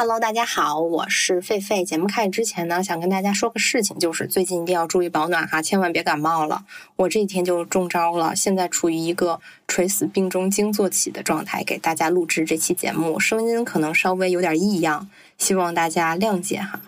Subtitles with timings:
[0.00, 1.84] Hello，大家好，我是狒狒。
[1.84, 6.64] 节目开始之前呢，想跟大家说个事情，就是最近一定要注意保暖哈，千万别感冒了。
[6.96, 16.80] 我这几天就中招了，现在处于一个垂死病中惊坐起的状态，给大家录制这期节目，声音可能稍微有点异样，希望大家谅解哈。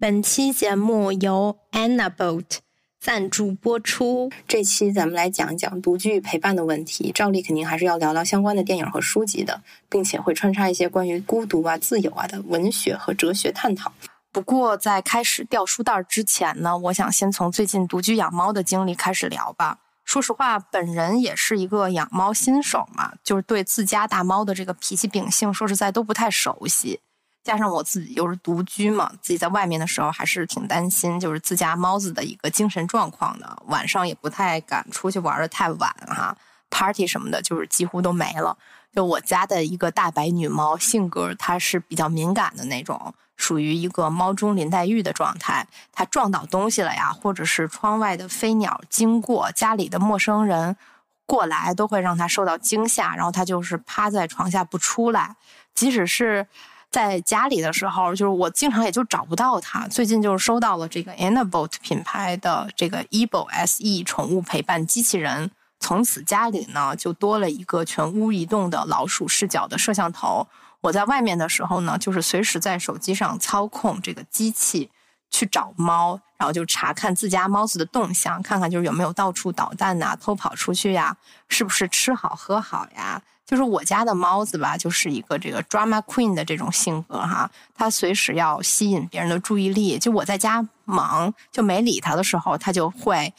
[0.00, 2.65] 本期节目由 Anna Boat。
[3.06, 4.32] 赞助播出。
[4.48, 7.12] 这期咱们来讲一讲独居与陪伴的问题。
[7.14, 13.92] 照例肯定还是要聊聊相关的电影和书籍的，并且会穿插一些关于孤独啊、自由啊的文学和哲学探讨。
[14.32, 19.78] 不过在开始掉书袋之前呢，我想先从最近独居养猫的经历开始聊吧。
[20.04, 26.98] 说实话，本人也是一个养猫新手嘛，就是对自家大猫的这个脾气秉性，说实在都不太熟悉。
[27.46, 33.62] 加上我自己又是独居嘛，自己在外面的时候还是挺担心，就是自家猫子的一个精神状况的。
[33.66, 36.36] 晚上也不太敢出去玩的太晚哈
[36.70, 38.58] ，party 什么的，就是几乎都没了。
[38.92, 45.68] 就我家的一个大白女猫，性格它是比较敏感的那种，属于一个猫中林黛玉的状态。
[45.92, 50.76] 它撞到东西了呀，或者是窗外的飞鸟经过，家里的陌生人
[51.24, 55.36] 过来，都会让它受到惊吓，然后它就是趴在床下不出来，
[55.72, 56.48] 即使是。
[56.90, 59.86] 在家里的时候，就是我经常也就找不到它。
[59.88, 70.46] 最近就是收到了这个 Annabot 品牌的这个 Ebo SE 宠物陪伴机器人，从此家里呢就多了一个全屋移动的老鼠视角的摄像头。
[70.80, 74.90] 我在外面的时候呢，就是随时在手机上操控这个机器
[75.30, 81.16] 去找猫，然后就查看自家猫子的动向，看看就是有没有到处捣蛋呐、偷跑出去呀，
[81.48, 83.20] 是不是吃好喝好呀。
[83.46, 89.98] 就是我家的猫子吧，就是一个这个 drama queen 的这种性格哈，它随时要吸引别人的注意力。
[89.98, 93.32] 就我在家忙就没理它的时候，它就会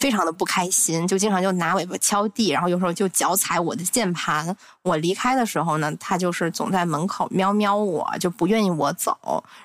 [0.00, 4.56] 非常的不开心，就经常就拿尾巴敲地，然后有时候就脚踩我的键盘。
[4.82, 9.16] 我离开的时候呢，它就是总在门口喵喵我，就不愿意我走。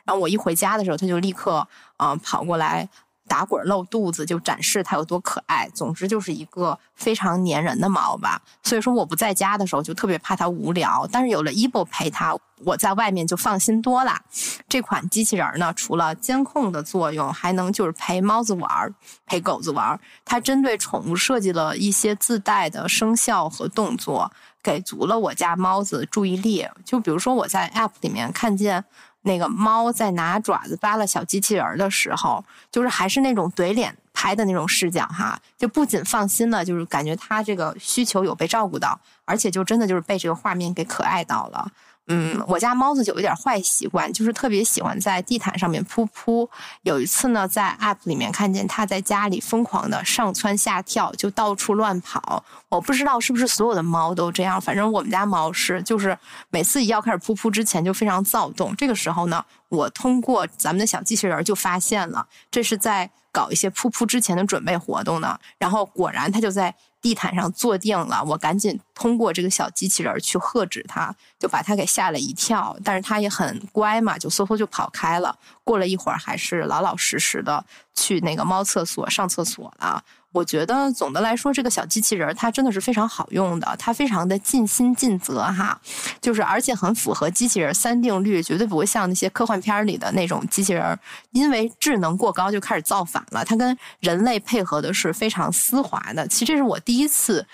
[0.06, 2.88] 然后我一回家的时候，它就立刻啊跑过来。
[3.28, 8.42] 打滚露肚子就展示它有多可爱，总之就是一个非常粘人的猫吧。
[8.64, 14.20] 所以说我不在家的时候就特别怕它无聊，但是有了 Ebo 陪它，我在外面就放心多了。
[14.68, 18.94] 这款机器人呢，除了监控的作用，还能就是陪猫子玩，
[19.26, 20.00] 陪狗子玩。
[20.26, 24.32] 它针对宠物设计了一些自带的声效和动作，
[24.64, 26.68] 给足了我家猫子注意力。
[26.86, 28.86] 就比如说我在 App 里面看见。
[29.22, 41.70] 那个猫在拿爪子扒拉小机器人的时候，就是还是那种怼脸拍的那种视角哈，就不仅放心了，就是感觉它这个需求有被照顾到，而且就真的就是被这个画面给可爱到了。
[42.08, 46.50] 嗯，我家猫子就有点坏习惯，就是特别喜欢在地毯上面扑扑。
[46.84, 52.44] 有一次呢，在 App 里面看见它在家里疯狂的上蹿下跳，就到处乱跑。
[52.70, 56.18] 我不知道是不是所有的猫都这样，反正我们家猫是，就是
[56.50, 58.74] 每次一要开始扑扑之前就非常躁动。
[58.78, 65.38] 这个时候呢，我通过咱们的小机器人就发现了，这是在搞一些扑扑之前的准备活动呢。
[65.58, 66.74] 然后果然它就在。
[67.02, 72.76] 地毯上坐定了，我赶紧通过这个小机器人去喝止他，就把他给吓了一跳。
[72.84, 75.38] 但是他也很乖嘛，就嗖嗖就跑开了。
[75.64, 77.64] 过了一会儿，还是老老实实的
[77.94, 80.04] 去那个猫厕所上厕所了。
[80.34, 85.80] 我觉得总的来说，这个小机器人它真的是非常好用的，它非常的尽心尽责哈，
[86.22, 91.00] 就是而且很符合机器人三定律，绝对不会像那些科幻片里的那种机器人，
[91.32, 93.44] 因为智能过高就开始造反了。
[93.44, 96.28] 它跟人类配合的是非常丝滑的。
[96.28, 97.48] 其实这是我第一次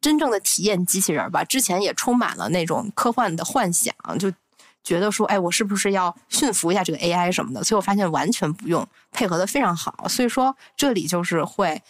[0.00, 4.32] 真正的体验机器人吧，之前也充满了那种科幻的幻想，就
[4.82, 7.62] 觉得说，哎，我是不是要驯服一下这个 AI 什么的？
[7.62, 10.06] 所以我发现完全不用，配合的非常好。
[10.08, 11.82] 所以说这里就是会。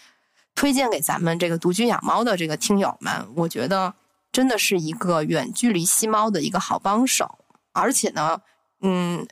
[0.55, 3.95] 推荐给咱们这个独居养猫的这个听友们，我觉得
[4.31, 7.39] 真的是一个远距离吸猫的一个好帮手。
[7.73, 8.41] 而且呢，
[8.83, 9.27] 嗯，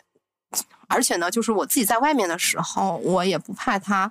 [0.87, 4.11] 而且呢，就是我自己在外面的时候，我也不怕它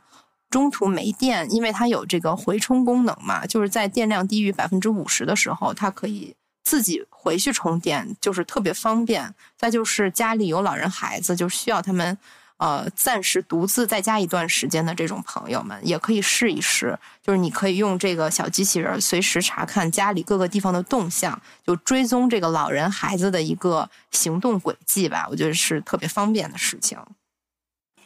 [0.49, 3.45] 中途没电，因为它有这个回充功能嘛。
[3.45, 9.33] 就是在电量低于百分之五十的时候，它可以自己回去充电，就是特别方便。
[9.57, 12.17] 再就是家里有老人孩子，就需要他们。
[12.57, 16.97] 呃，暂时独自在家一段时间的这种朋友们，也可以试一试。
[17.21, 25.27] 就是你可以用这个小机器人随时查看家里各个地方的动向，就追踪这个老人孩子的一个行动轨迹吧。
[25.29, 26.97] 我觉得是特别方便的事情。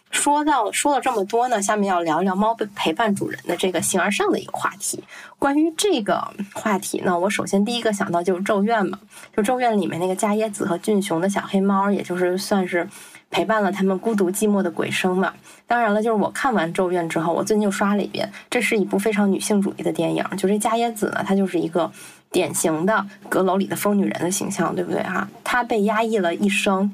[0.10, 5.02] 说到说了这么多呢，下面要聊一聊猫陪伴主人的这个形而上的一个话题。
[5.40, 9.00] 关于这个话题呢，我首先第一个想到就是《咒怨》嘛，
[9.34, 12.86] 就《咒怨》里面那个加耶子和俊雄的小黑猫，也就是算是。
[13.32, 15.34] 陪伴了他们孤独寂寞的鬼生嘛。
[15.66, 18.30] 当然了，就是我看完《咒怨》之后，我最近又刷了一遍。
[18.50, 20.24] 这是一部非常女性主义的电影。
[20.38, 21.90] 就这加耶子呢，她就是一个
[22.30, 25.28] 典型的阁楼里的疯女人的形象，对不对哈？
[25.44, 26.92] 她被压抑了一生，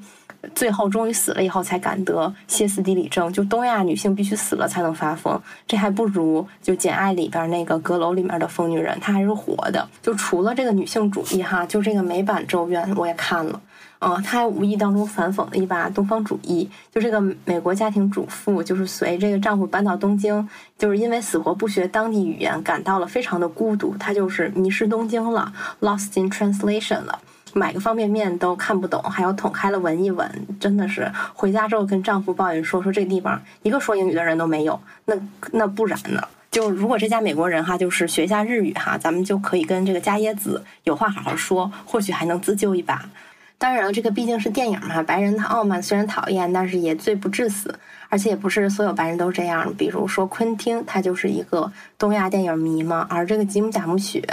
[0.53, 3.33] 最后终于死了以后才敢得歇斯底里症。
[3.33, 9.87] 就东亚女性必须死了才能发疯，这还不如就《简爱》里边那个阁楼里面的疯女人，她还是活的。
[10.03, 13.59] 就除了这个女性主义哈，就这个美版《咒怨》我也看了。
[13.99, 20.47] 呃，他还无意当中反讽了一把东方主义，就这个美国家庭主妇，就是随这个丈夫搬到东京，
[20.77, 25.51] 就是因为死活不学当地语言，感到了非常的孤独，她就是迷失东京了
[25.81, 27.19] ，lost in translation 了，
[27.53, 30.29] 买个方便面都看不懂，还要捅开了闻一闻，
[30.59, 35.15] 真的是回家之后跟丈夫抱怨说，说这地方一个说英语的人都没有，那
[35.51, 36.21] 那不然呢？
[36.49, 43.09] 就如果这家美国人哈，就是学一下日语哈，咱们就可以跟这个加耶子有话好好说，或许还能自救一把。
[43.57, 47.77] 当然了，这个毕竟是电影嘛，白人他傲慢虽然讨厌，但是也罪不至死。
[48.09, 53.05] 而且也不是所有白人都这样，比如说昆汀，他就是一个东亚电影迷嘛。
[53.09, 54.23] 而这个吉姆·贾木许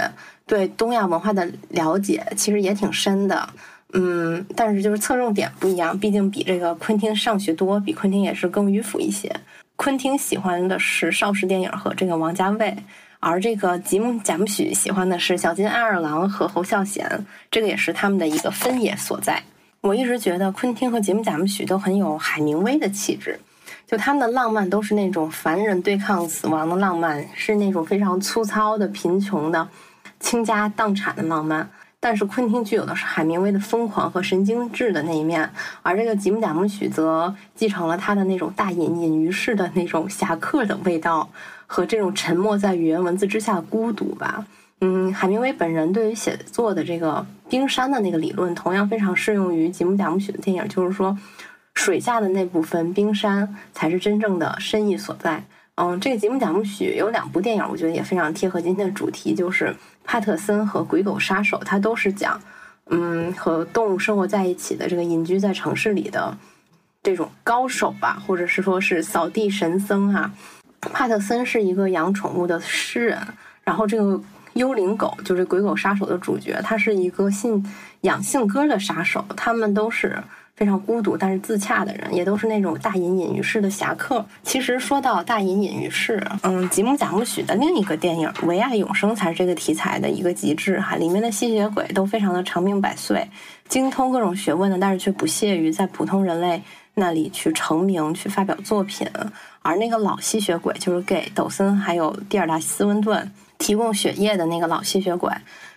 [0.45, 3.49] 对东亚文化的了解其实也挺深的，
[3.91, 9.29] 嗯，但是就是侧重点不一样，毕竟比这个昆汀上学多，比昆汀也是更迂腐一些。
[9.75, 12.77] 昆汀喜欢的是邵氏电影和这个王家卫。
[13.27, 19.41] 而这个吉姆·贾木许喜欢的是小津爱二郎和侯孝贤，这个也是他们的一个分野所在。
[19.81, 23.39] 我一直觉得昆汀和吉姆·贾木许都很有海明威的气质，
[23.87, 29.67] 就他们的浪漫都是那种凡人对抗死亡的浪漫，是那种非常粗糙的、贫穷的、
[30.19, 31.67] 倾家荡产的浪漫。
[31.99, 35.49] 但是昆汀具有的是海明威的疯狂和神经质的那一面，
[35.81, 41.27] 而这个吉姆·贾木许则继承了他的那种大隐隐于市的那种侠客的味道。
[41.67, 44.45] 和这种沉默在语言文字之下的孤独吧，
[44.81, 51.17] 嗯，海明威本人对于写作的这个冰山的那个理论，同样非常适用于吉姆·贾木许的电影，就是说，
[51.73, 55.43] 水下的那部分冰山才是真正的深意所在。
[55.75, 59.65] 嗯，这个吉姆·贾木许有两部电影，我觉得也非常贴合今天的主题，就是
[60.03, 62.39] 《帕特森》和《鬼狗杀手》，它都是讲，
[62.89, 66.37] 嗯，和动物生活在一起的这个隐居在城市里的
[67.03, 70.31] 这种高手吧，或者是说是扫地神僧啊。
[70.93, 73.19] 帕特森是一个养宠物的诗人，
[73.63, 74.19] 然后这个
[74.53, 77.65] 幽灵狗就是《鬼狗杀手》的主角，他是一个信
[78.01, 79.23] 养信鸽的杀手。
[79.35, 80.17] 他们都是
[80.55, 84.25] 非常孤独但是自洽的人，也都是那种大隐隐于市的侠客。
[84.43, 93.29] 其实说到大隐隐于市，嗯，吉姆·贾木许的另一个电影《唯爱永生》才是这个题材的一个极致哈，里面的吸血鬼都非常的长命百岁，
[93.67, 96.61] 精通各种学问的，但是却不屑于在普通人类。
[96.97, 99.05] 那里去成名，去发表作品，
[99.65, 105.31] 而那个老吸血鬼就是给抖森还有蒂尔达·斯温顿提供血液的那个老吸血鬼，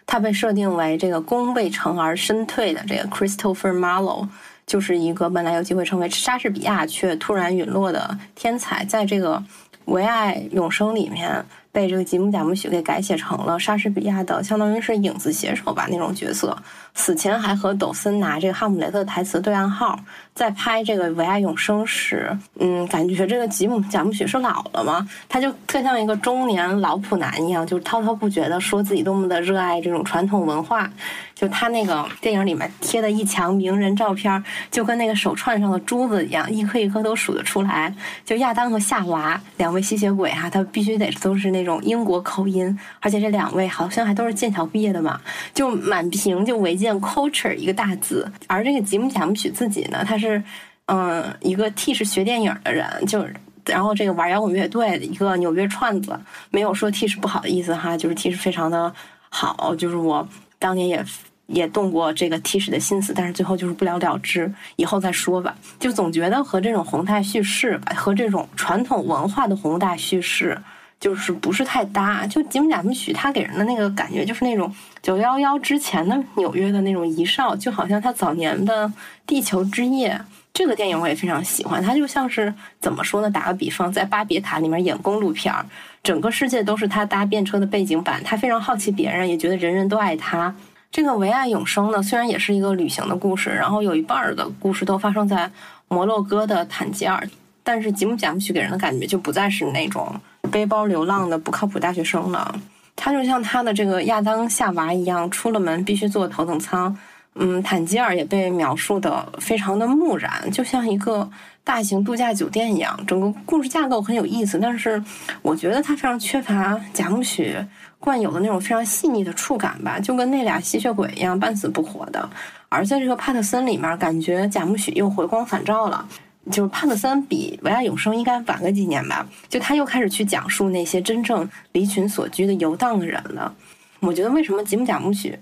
[0.04, 4.28] 他被设定为这个功未成而身退的这个 Christopher Marlowe，
[4.66, 9.36] 就是一个本来有机会成为莎士比亚却突然陨落的天才，在这个
[9.86, 11.42] 《唯爱永生》里面。
[11.70, 16.56] 被这个吉姆·贾木许给改写成了莎士比亚的，相当于是影子写手吧那种角色。
[16.98, 19.98] 死前还和抖森拿这个哈姆雷特的台词对暗号。
[20.34, 22.30] 在拍这个《唯爱永生》时，
[22.60, 25.08] 嗯，感觉这个吉姆·贾木许是老了吗？
[25.28, 30.88] 他就特像一个中年老普男一样，就滔滔不绝的说自己多么的热爱这种传统文化。
[31.34, 37.92] 就他那个电影里面贴的一墙名人照片，就跟那个手串上的珠子一样，一颗一颗都数得出来。
[38.24, 45.20] 就亚当和夏娃两位吸血鬼哈，他必须得都是那种英国口音，而且这两位好像还都是剑桥毕业的嘛，
[45.52, 48.30] 就满屏就围巾 culture 一个大字。
[48.46, 50.42] 而这个吉姆贾木许自己呢，他是
[50.86, 53.26] 嗯一个 T 是学电影的人，就
[53.64, 56.18] 然后这个玩摇滚乐队的一个纽约串子，
[56.50, 58.92] 没有说 T 是不好的意思哈，就是 T 是非常的
[59.28, 60.28] 好，就是我
[60.58, 61.04] 当年也。
[61.48, 65.56] 也动过这个 T 恤的心思，但是最后就是不了了之，以后再说吧。
[65.80, 70.58] 就总觉得和这种宏大叙事，和这种传统文化的宏大叙事，
[71.00, 72.26] 就是不是太搭。
[72.26, 78.88] 就吉姆贾木许他给人的那个感觉，就是那种九幺幺之前的纽约的那种遗少，就好像他早年的
[79.26, 80.12] 《地球之夜》
[80.52, 81.80] 这个电影我也非常喜欢。
[81.82, 83.30] 他就像是怎么说呢？
[83.30, 85.64] 打个比方，在巴别塔里面演公路片儿，
[86.02, 90.54] 整个世界都是他搭便车的背景板，他非常好奇别人，也觉得人人都爱他。
[90.90, 95.48] 这个唯爱永生呢，虽然也是一个旅行的故事，然后有一半儿的故事都发生在
[95.86, 97.28] 摩洛哥的坦吉尔，
[97.62, 102.54] 但是吉姆贾木许给人的感觉就不再是那种背包流浪的不靠谱大学生了，
[102.96, 106.96] 他就像他的这个亚当夏娃一样，出了门必须坐头等舱。
[107.40, 111.30] 嗯，坦吉尔也被描述的非常的木然，就像一个
[111.62, 115.00] 大型度假酒店一样，整个故事架构很有意思，但是
[115.42, 117.56] 我觉得他非常缺乏贾木许。
[118.00, 122.30] 惯有的那种非常细腻的触感吧，就跟那俩吸血鬼一样半死不活的。
[122.68, 126.06] 而在这个帕特森里面，感觉贾木许又回光返照了。
[126.50, 133.54] 就是帕特森比维亚永生应该晚个几年吧，就他又开始去讲述那些真正离群所居的游荡的人了。
[134.00, 135.38] 我觉得为什么吉姆贾木许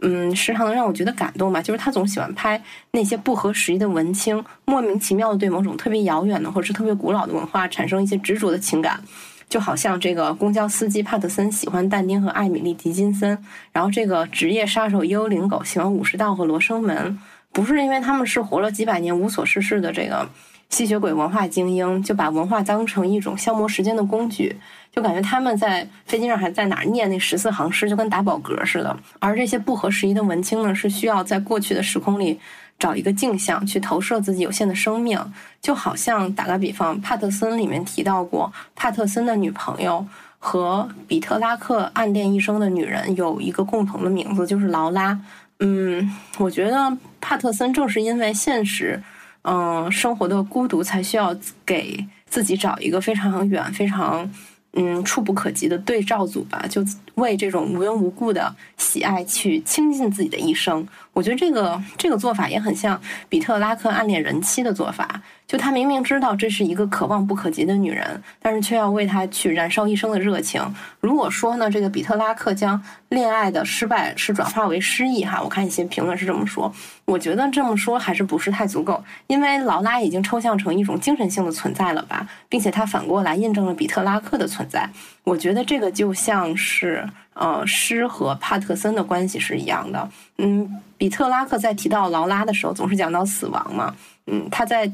[0.00, 1.62] 嗯，时常能让我觉得感动吧。
[1.62, 9.02] 就是他总喜欢拍那些不合时宜的文青，莫名其妙的对某种特别遥远的或者是特别古老的文化产生一些执着的情感。
[9.48, 13.38] 就好像这个公交司机帕特森喜欢但丁和艾米丽·狄金森，
[13.72, 17.18] 然后这个职业杀手幽灵狗喜欢武士道和罗生门，
[17.56, 20.28] 不是因为他们是活了几百年无所事事的这个
[20.68, 24.54] 吸血鬼文化精英，就把文化当成一种消磨时间的工具，
[24.92, 28.94] 就感觉他们在飞机上还在哪儿念那十四行诗，就跟打饱嗝似的。
[29.20, 32.38] 而这些不合时宜的文青呢，是需要在过去的时空里。
[32.78, 35.18] 找一个镜像去投射自己有限的生命，
[35.62, 40.06] 就好像打个比方，帕特森里面提到过，帕特森的女朋友
[40.38, 45.18] 和比特拉克暗恋一生的女人有一个共同的名字，就是劳拉。
[45.60, 49.02] 嗯，我觉得帕特森正是因为现实，
[49.42, 54.30] 嗯，生活的孤独，才需要给自己找一个非常远、非常。
[54.78, 56.84] 嗯，触不可及的对照组吧，就
[57.14, 60.86] 为这种无缘无故的喜爱去倾尽自己的一生。
[61.16, 65.22] 我觉得这个这个做法也很像比特拉克暗恋人妻的做法。
[65.46, 70.60] 就他明明知道这是一个可望不可及的女人，但是却要为她去燃烧一生的热情。
[71.00, 76.70] 如果说呢，这个比特拉克将恋爱的失败是转化为失意哈，我看一些评论是这么说。
[77.06, 84.90] 我觉得这么说还是不是太足够，因为劳拉已经抽象成一种精神性的存在了吧，并且他反过来印证了比特拉克的存在。
[85.22, 90.08] 我觉得这个就像是呃诗和帕特森的关系是一样的。
[90.38, 93.94] 嗯，比特拉克在提到劳拉的时候总是讲到死亡嘛，
[94.26, 94.90] 嗯，他在。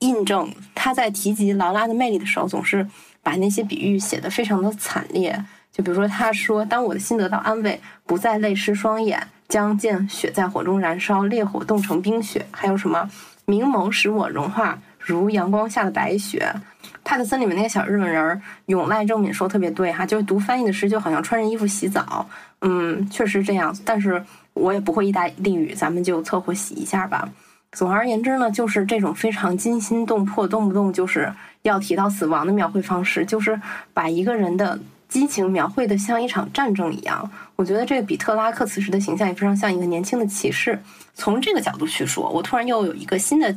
[0.00, 2.86] 印证他在提及劳拉的魅力的时候，总是
[3.20, 5.44] 把那些比喻写得非常的惨烈。
[5.72, 13.10] 就比如说，他说：“当我的心得到安慰，不再泪湿双眼，将见血在火中燃烧，烈火冻成冰雪。”还有什么？
[13.44, 16.48] 明眸使我融化，如阳光下的白雪。
[17.02, 22.24] 帕特森里面那个小日本人永濑正敏说特别对哈，就是读翻译的诗就好像穿着衣服洗澡。
[22.60, 24.24] 嗯，确实这样，但是
[24.58, 27.28] 我也不会意大利语，咱们就凑合洗一下吧。
[27.72, 33.60] 总而言之呢，就是这种非常惊心动魄，动不动就是要提到死亡的描绘方式，就是
[33.92, 37.30] 把一个人的激情描绘的像一场战争一样。
[37.56, 40.78] 我觉得这个比特拉克此时的形象也非常像一个年轻的骑士。
[41.14, 43.54] 从这个角度去说，我突然又有一个新的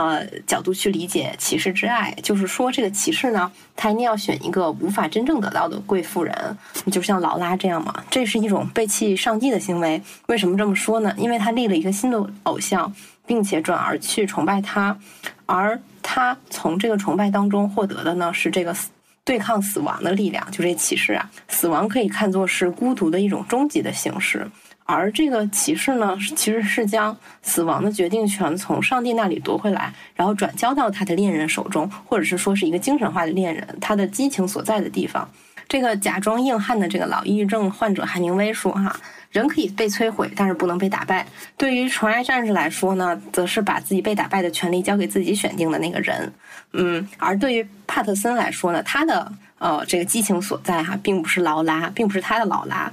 [0.00, 6.56] 呃角度去理解骑士之爱，就是说这个骑士呢，他一定要选一个无法真正得到的贵妇人，
[6.92, 8.04] 就像劳拉这样嘛。
[8.08, 10.00] 这是一种背弃上帝的行为。
[10.28, 11.12] 为什么这么说呢？
[11.18, 12.92] 因为他立了一个新的偶像。
[13.28, 14.98] 并且转而去崇拜他，
[15.44, 18.74] 而他从这个崇拜当中获得的呢，是这个
[19.22, 20.50] 对抗死亡的力量。
[20.50, 24.50] 就这骑士啊，死亡可以看作是孤独的一种终极的形式，
[24.90, 35.28] 而这个骑士呢，其实是将死亡的决定权从上帝那里夺回来，然后转交到他的恋人手中，或者是说是一个精神化的恋人，他的激情所在的地方。
[35.68, 38.96] 这个假装硬汉的这个老抑郁症患者海明威说：“哈。”
[39.30, 41.26] 人可以被摧毁，但是不能被打败。
[41.58, 46.32] 对于纯爱战士来说呢，则是把自己被打败的权利交给自己选定的那个人。
[46.72, 52.90] 嗯，而对于帕特森来说呢，他的呃这个激情所在哈，并不是劳拉，并不是他的劳拉。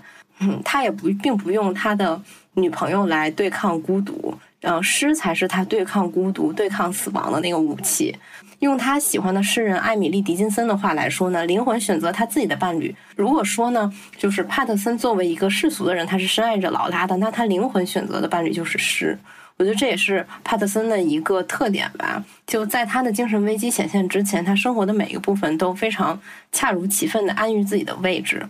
[0.63, 2.21] 他也不并不用他的
[2.53, 4.33] 女朋友来对抗孤独。
[4.61, 8.15] 嗯，诗才是他对抗孤独、对抗死亡的那个武器。
[8.59, 12.95] 用他喜欢的诗人艾米丽·狄金森的话来说呢，灵魂选择他自己的伴侣。
[13.15, 19.19] 如果说呢，就是帕特森作为一个世俗的人，他是深爱着劳拉的，那他灵魂选择的伴侣就是诗。
[19.57, 22.23] 我觉得这也是帕特森的一个特点吧。
[22.47, 26.19] 就在他的精神危机显现之前，他生活的每一个部分都非常
[26.51, 28.47] 恰如其分的安于自己的位置。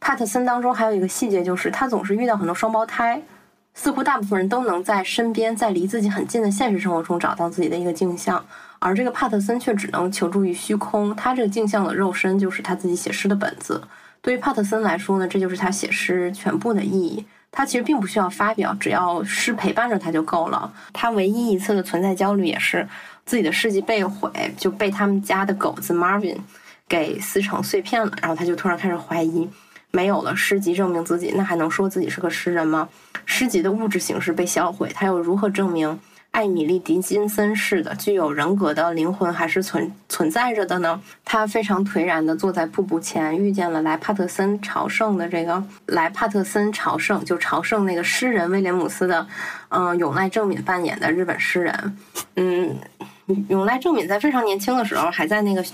[0.00, 3.20] 帕特森当中还有一个细节，就是他总是遇到很多双胞胎，
[3.74, 8.44] 似乎大部分人都能在身边，在离自己很近的现实生活中找到自己的一个镜像。
[8.78, 13.82] 而这个帕特森却只能求助于虚空，他这个镜像的肉身就是他自己写诗的本子。
[14.20, 17.26] 对于帕特森来说呢，这就是他写诗全部的意义。
[17.50, 20.72] 他其实并不需要发表，只要诗陪伴着他就够了。
[20.92, 22.86] 他唯一一次的存在焦虑也是
[23.24, 26.36] 自己的事迹被毁，就被他们家的狗子 Marvin
[26.86, 28.12] 给撕成碎片了。
[28.20, 29.48] 然后他就突然开始怀疑，
[29.90, 32.88] 没有了诗集证明自己，那还能说自己是个诗人吗？
[33.24, 35.98] 诗集的物质形式被销毁，他又如何证明？
[36.30, 41.00] 艾米丽·狄金森式的具有人格的灵魂还是存存在着的呢？
[41.24, 49.26] 他非常颓然地坐在瀑布前，遇见了来帕特森朝圣的这个来帕特森朝圣就朝圣那个诗人威廉姆斯的，
[49.70, 51.96] 嗯，永濑正敏扮演的日本诗人。
[52.36, 52.76] 嗯，
[53.48, 55.64] 永濑正敏在非常年轻的时候还在那个。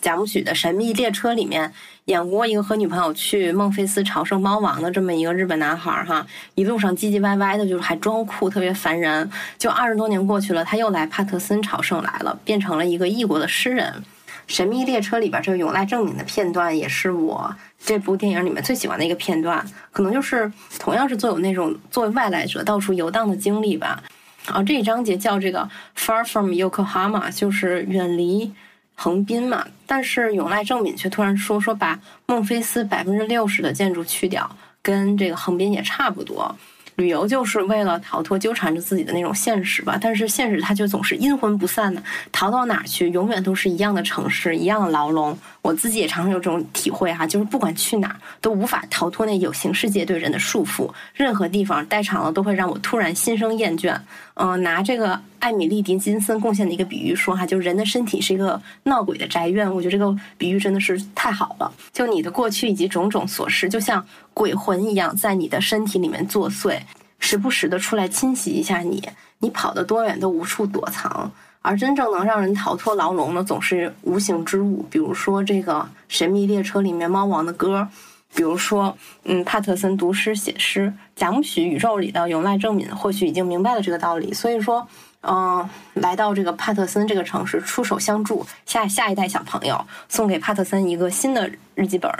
[0.00, 1.72] 贾木许的《神秘列车》里面
[2.06, 9.30] 演过一个和女朋友去孟菲斯朝圣猫王的这么一个日本男孩哈，一路上唧唧歪歪的，就是还装酷，特别烦人。
[9.58, 14.02] 就二十多年过去了，他又来帕特森朝圣来了，变成了一个异国的诗人。
[14.46, 19.64] 神秘列车》里边这个永濑正敏的片段，也是我这部电影里面最喜欢的一个片段。
[19.90, 24.02] 可能就是同样是做有那种作为外来者到处游荡的经历吧。
[24.46, 28.52] 啊，这一章节叫这个 Far from Yokohama，就是远离
[28.94, 29.66] 横滨嘛。
[29.86, 34.50] 但是永濑正敏却突然说说把孟菲斯百分之六十的建筑去掉，
[34.82, 36.54] 跟这个横滨也差不多。
[36.96, 45.36] 旅游就是为了逃脱纠缠着自己的那种现实吧，但是现实它却总是阴魂不散的，逃到哪儿去，永远都是一样的城市，一样的牢笼。
[45.60, 50.88] 我自己也常常有这种体会哈，就是不管去哪儿，都无法逃脱那有形世界对人的束缚。
[51.14, 53.98] 任何地方待长了，都会让我突然心生厌倦。
[54.34, 59.72] 嗯，拿这个艾米丽·狄金森贡献的一个比喻说哈，就人的身体是一个闹鬼的宅院。
[59.72, 61.72] 我觉得这个比喻真的是太好了。
[61.92, 66.80] 就你的过去以及种种琐事，就像鬼魂一样，在你的身体里面作祟，
[67.20, 69.02] 时不时的出来侵袭一下你。
[69.38, 71.30] 你跑得多远都无处躲藏。
[71.62, 75.74] 而真正能让人逃脱牢笼的，总是无形之物，比如说这个
[76.08, 77.88] 《神秘列车》里面猫王的歌，
[78.34, 84.86] 比如说，嗯，帕特森读诗写诗，贾木许宇宙里的永濑正敏或许已经明白了这个道理，所以说，
[85.22, 92.10] 嗯，来到这个帕特森这个城市，出手相助，下下一代小朋友送给帕特森一个新的日记本。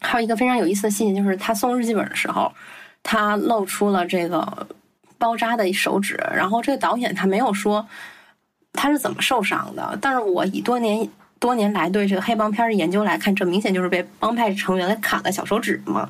[0.00, 2.52] 还有一个非常有意思的细节，就是他送日记本的时候，
[3.02, 4.66] 他露出了这个
[5.18, 7.86] 包扎的手指，然后这个导演他没有说。
[8.72, 9.98] 他是怎么受伤的？
[10.00, 16.08] 但是我以多年多年来对这个黑帮片的研究来看，这明显就是被帮派成员给砍了小手指嘛。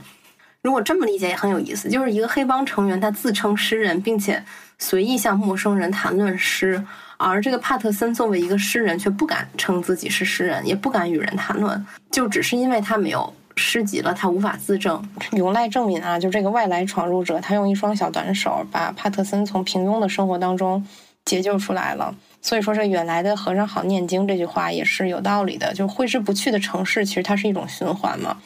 [0.60, 4.44] 如果这么理解也很有意思，就是一个黑帮成员他自称诗人，并且
[4.78, 6.84] 随意向陌生人谈论诗，
[7.16, 15.02] 而这个帕特森作为一个诗人却不敢称自己是诗人，也不敢与人谈论，就只是因为他没有诗集了，他无法自证。
[15.32, 20.84] 由赖证明啊，就这个外来闯入者，他用一双小短手把帕特森从平庸的生活当中
[21.24, 22.14] 解救出来了。
[22.42, 25.74] 所以说，这远来的和尚好念经这句话也是有道理的。
[25.74, 28.38] 就挥之不去的城市，其实它是一种循环嘛。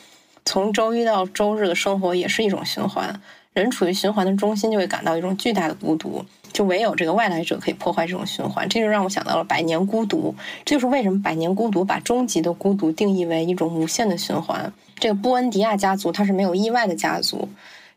[0.45, 3.21] 从周一到周日的生活也是一种循环。
[3.53, 6.25] 人处于循环的中心，就会感到一种巨大的孤独。
[6.53, 8.69] 就唯有这个外来者可以破坏这种循环。
[8.69, 10.35] 这就让我想到了《百年孤独》。
[10.65, 14.73] 这就是为什么《百年孤独》把终极的孤独定义为一种无限的循环。
[14.97, 17.49] 这个布恩迪亚家族，它是没有意外的家族。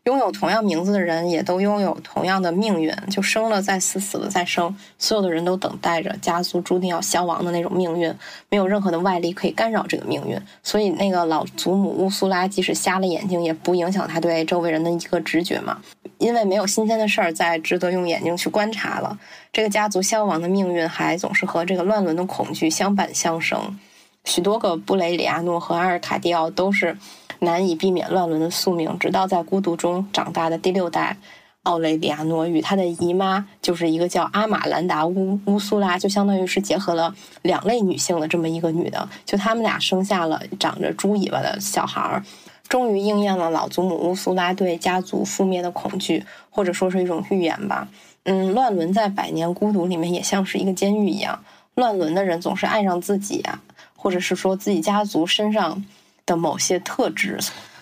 [0.04, 8.14] 拥有同样名字的人，也都拥有同样的命运，就生了再死，死了再生，所有的人都等待着家族注定要消亡的那种命运，
[8.48, 10.40] 没有任何的外力可以干扰这个命运。
[10.62, 15.78] 所以，那个老祖母乌苏拉即使瞎了眼睛，也不影响他对周围人的一个直觉嘛，
[16.16, 19.18] 因为没有新鲜的事儿再值得用眼睛去观察了。
[19.52, 23.78] 这个家族消亡的命运，还总是和这个乱伦的恐惧相伴相生。
[24.24, 26.96] 许多个布雷里亚诺和阿尔卡蒂奥都是。
[27.40, 31.16] 难以避免乱伦的宿命，直到在孤独中长大的第六代
[31.64, 42.24] 奥雷里亚诺与他的姨妈，就是一个叫阿玛兰达乌乌苏拉，就相当于是结合了两类女性的这么一个女的，就他们俩生下了长着猪尾巴的小孩儿，
[42.68, 47.86] 终于应验了老祖母乌苏拉对家族覆灭的恐惧，或者说是一种预言吧。
[48.24, 53.60] 嗯，乱伦在《百年孤独》里面也像是一个监狱一样，乱伦的人总是爱上自己啊，
[53.94, 55.84] 或者是说自己家族身上。
[56.28, 57.38] 的某些特质，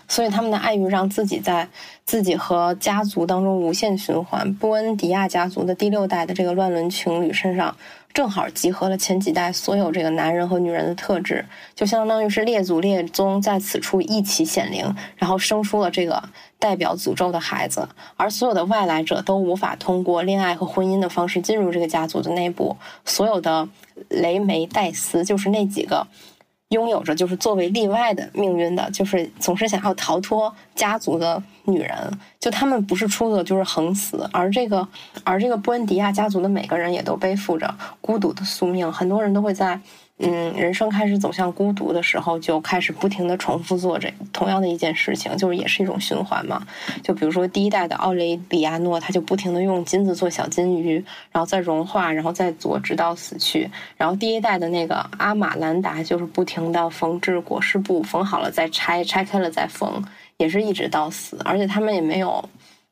[0.09, 1.69] 所以他们的爱欲让自己在
[2.05, 4.55] 自己和家族当中无限循环。
[4.55, 7.77] 布恩迪亚家族的第六代的这个乱伦情侣身上，
[8.15, 16.23] 正好集合了前几代所有这个男人和女人的特质，就相当于是列祖列宗在此处一起显灵，然后生出了这个
[16.61, 17.89] 代表诅咒的孩子。
[18.17, 22.77] 而所有的外来者都无法通过恋爱和婚姻的方式进入这个家族的内部。
[23.05, 23.69] 所有的
[24.09, 26.07] 雷梅戴斯就是那几个。
[26.71, 34.87] 拥有着就是作为例外的命运的，就是总是想要逃脱家族的女人，就他们不是出走就是横死，而这个
[35.25, 39.81] 而这个布恩迪亚家族的每个人也都背负着孤独的宿命，很多人都会在。
[40.19, 46.67] 嗯，人生开始走向孤独的时候，就开始不停的重复做这同样的一件事情，就是也是一种循环嘛。
[47.03, 53.71] 就比如说第一代的奥雷里亚诺，他就不停的用金子做小金鱼，然后再融化，然后再做，直到死去。
[53.99, 60.03] 然后第一代的那个阿玛兰达，就是不停的缝制裹尸布，缝好了再拆，拆开了再缝，
[60.39, 61.39] 也是一直到死。
[61.45, 62.43] 而且他们也没有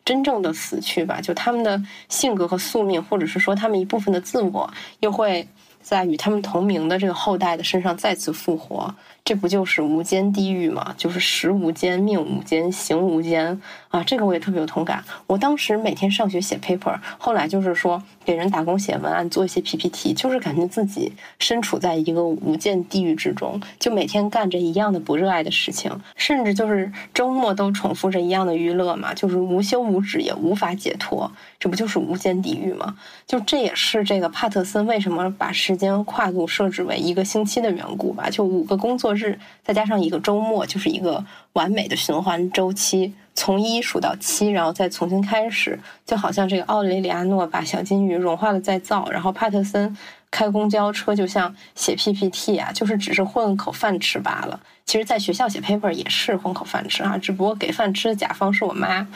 [0.04, 1.22] 真正的死去吧？
[1.22, 5.48] 就他们的性格和宿命，或者是说他们一部分的自我，又会。
[5.84, 10.94] 在与他们同名的这个后代的身上再次复活，这不就是无间地狱吗？
[10.96, 13.60] 就是时无间、命无间、行无间
[13.94, 14.02] 啊！
[14.02, 15.04] 这个我也特别有同感。
[15.28, 31.30] 我当时每天上学写 paper，后来就是说给人打工写文案、做一些 PPT，就是感觉自己身处在一个无间地狱之中，就每天干着一样的不热爱的事情，甚至就是周末都重复着一样的娱乐嘛，就是无休无止，也无法解脱。
[31.60, 32.96] 这不就是无间地狱吗？
[33.28, 38.28] 就这也是这个帕特森为什么把时间跨度设置为一个星期的缘故吧？
[38.28, 45.78] 就五个工作日再加上一个周末，就是一个完美的循环周期，从一数到七，然后再重新开始。
[46.06, 49.96] 就好像这个奥雷里亚诺把小金鱼融化了再造，然后帕特森
[50.30, 54.60] 开公交车就像写 PPT 啊，就是只是混口饭吃罢了。
[54.86, 59.06] 其实，在学校写 paper 也是混口饭吃啊，只不过给饭吃的甲方是我妈。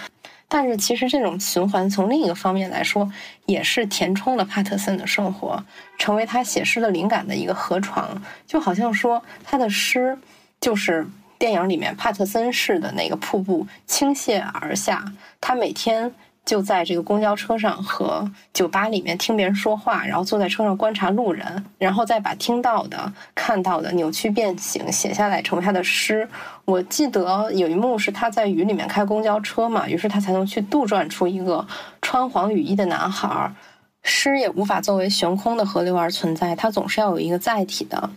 [0.50, 3.12] 但是其实这种循环从另一个方面来说，
[3.44, 5.62] 也是填充了帕特森的生活，
[5.98, 8.22] 成为他写诗的灵感的一个河床。
[8.46, 10.16] 就好像说他的诗
[10.58, 11.06] 就是
[11.38, 16.12] 电影里面帕特森式的那个瀑布倾泻而下，他每天。
[16.44, 26.26] 就在这个公交车上和酒吧里面听别人说话，然后坐在车上观察路人，然后再把听到的、看到的扭曲变形写下来，成为他的诗。
[26.64, 31.66] 我记得有一幕是他在雨里面开公交车嘛，于是他才能去杜撰出一个
[32.00, 33.52] 穿黄雨衣的男孩。
[34.02, 38.08] 诗也无法作为悬空的河流而存在，它总是要有一个载体的。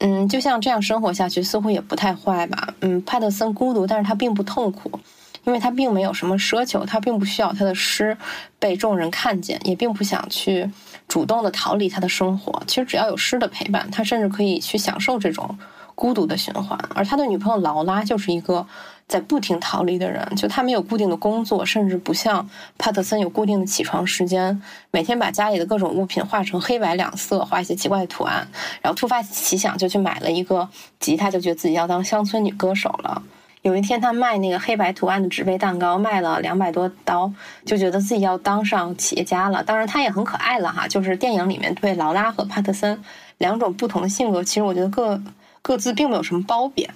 [0.00, 2.74] 嗯，就像这样生活下去，似乎也不太坏吧？
[2.80, 4.98] 嗯，帕特森孤独，但是他并不痛苦。
[5.44, 8.14] 因为他并没有什么奢求，他并不需要他的诗
[8.58, 10.70] 被众人看见，也并不想去
[11.08, 12.62] 主动的逃离他的生活。
[12.66, 15.58] 其实只要有诗的陪伴，他甚至可以去享受这种
[15.94, 16.78] 孤独的循环。
[16.94, 18.66] 而他的女朋友劳拉就是一个
[19.10, 28.46] 在不停逃离的人，就他没有固定的工作，甚至不像帕特森有固定的起床时间，每天把家里的各种物品画成黑白两色，画一些奇怪的图案，
[28.80, 30.68] 然后突发奇想就去买了一个
[31.00, 33.20] 吉他，就觉得自己要当乡村女歌手了。
[33.62, 37.30] 有一天，他卖那个黑白图案的纸杯蛋糕，卖了两百多刀，
[37.66, 39.62] 就觉得自己要当上企业家了。
[39.62, 40.88] 当然，他也很可爱了哈。
[40.88, 43.02] 就是电影里面对劳拉和帕特森
[43.36, 45.20] 两种不同的性格，其实我觉得各
[45.60, 46.88] 各自并没有什么褒贬，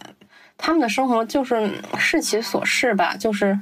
[0.57, 3.59] 他们的生活就是视其所视吧，就是。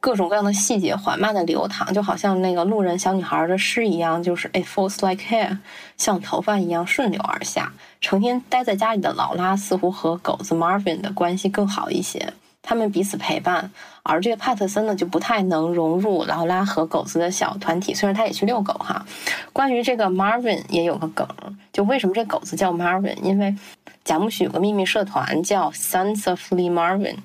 [0.00, 5.56] 各种各样的细节缓慢的流淌，就好像那个路人小女孩的诗一样，就是 It falls like hair，
[5.96, 7.72] 像头发一样顺流而下。
[8.02, 12.34] 成天待在家里的劳拉似乎和狗子 Marvin 的关系更好一些，
[12.64, 13.70] 他们彼此陪伴。
[14.02, 19.06] 而这个帕特森呢，就不太能融入劳拉和狗子的小团体，虽然他也去遛狗哈。
[19.52, 21.26] 关于这个 Marvin 也有个梗，
[21.72, 23.16] 就为什么这狗子叫 Marvin？
[23.22, 23.54] 因为
[24.04, 27.16] 贾木许有个秘密社团叫 Sons of Lee Marvin。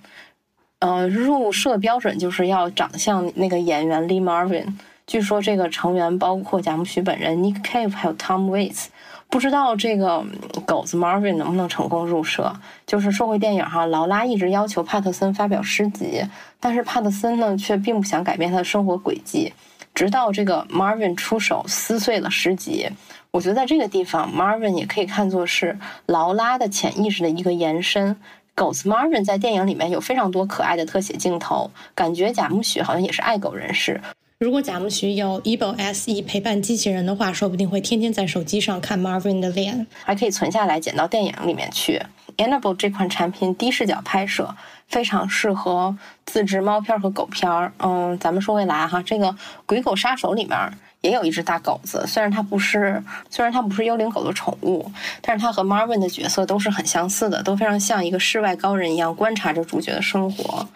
[0.79, 4.73] 呃，入社标准就是要长相那个演员 Lee Marvin。
[5.05, 8.85] 据说这个成员包括贾木许本人、Nick Cave 还有 Tom Waits。
[9.29, 10.25] 不知道这个
[10.65, 12.51] 狗子 Marvin 能不能成功入社？
[12.87, 16.23] 就是说回电影哈，劳拉一直要求帕特森发表诗集，
[16.59, 19.53] 但是帕特森呢却并不想改变他的生活轨迹。
[19.93, 22.89] 直到这个 Marvin 出手撕碎了诗集，
[23.31, 28.15] 我觉得在这个地方，Marvin 也可以看作是劳拉的潜意识的一个延伸。
[28.55, 34.01] 狗子 Marvin 在电影里面有非常多可爱的特写镜头，感觉贾木许好像也是爱狗人士。
[34.39, 42.01] 如果贾木许有 Ebo SE 陪伴机器人的话，说不定会天天在手机上看 Marvin 的脸，还可以存下来剪到电影里面去。
[42.37, 44.55] Annabelle 这款产品低视角拍摄，
[44.87, 45.93] 非常适合
[46.25, 47.73] 自制猫片和狗片儿。
[47.79, 49.27] 嗯，咱们说回来哈，这个
[49.65, 50.57] 《鬼狗杀手》里面。
[51.01, 54.89] 也有一只大狗子，虽然它不是，虽然它不是幽灵狗的宠物，
[55.21, 60.67] 但是它和 Marvin 的角色都是很相似的，都非常像一个世外高人一样观察着主角的生活。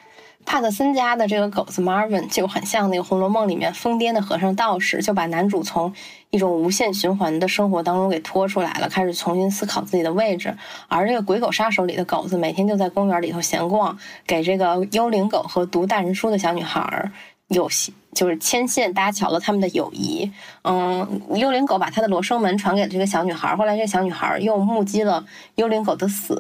[0.46, 5.94] 帕特森家的这个狗子 Marvin 就很像那个《红楼梦》里面疯癫的和尚道士，就把男主从
[6.30, 10.56] 一种无限循环的生活当中给拖出来了，开始重新思考自己的位置。
[10.88, 17.12] 而这个《鬼狗杀手》里的狗子每天就在公园里头闲逛，给这个幽灵狗和读大人书的小女孩
[17.48, 17.70] 有
[18.14, 20.32] 就是牵线搭桥了他们的友谊。
[20.64, 25.26] 嗯，幽灵狗把他的罗生门传给了这个小女孩，后来这个小女孩又目击了
[25.56, 26.40] 幽灵狗的死，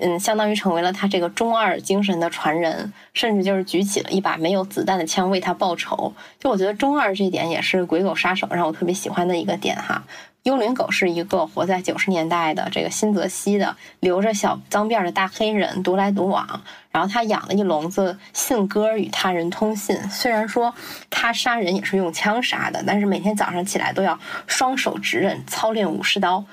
[0.00, 6.14] 嗯，相当于成为了他这个中二精神的传人，甚至就是举起了一把没有子弹的枪为他报仇。
[6.38, 10.04] 就我觉得中二这点也是鬼狗杀手让我特别喜欢的一个点哈。
[10.44, 16.62] 幽灵狗是一个活在九十年代的这个新泽西的留着小脏辫的大黑人，独来独往。
[16.90, 19.96] 然后他养了一笼子信鸽与他人通信。
[20.10, 20.74] 虽然说
[21.10, 26.44] 他杀人也是用枪杀的，但是每天早上起来都要双手执刃操练武士刀。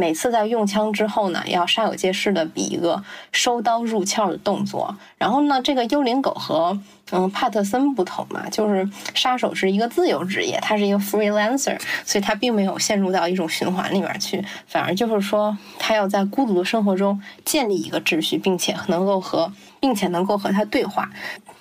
[0.00, 4.96] 每次在用枪之后呢，要煞有介事的比一个收刀入鞘的动作。
[5.18, 21.10] 然后呢，这个幽灵狗和嗯帕特森不同嘛，就是杀手是一个自由职业，他是一个 freelancer，所以他并没有陷入到一种循环里面去，反而就是说他要在孤独的生活中建立一个秩序，并且能够和并且能够和他对话。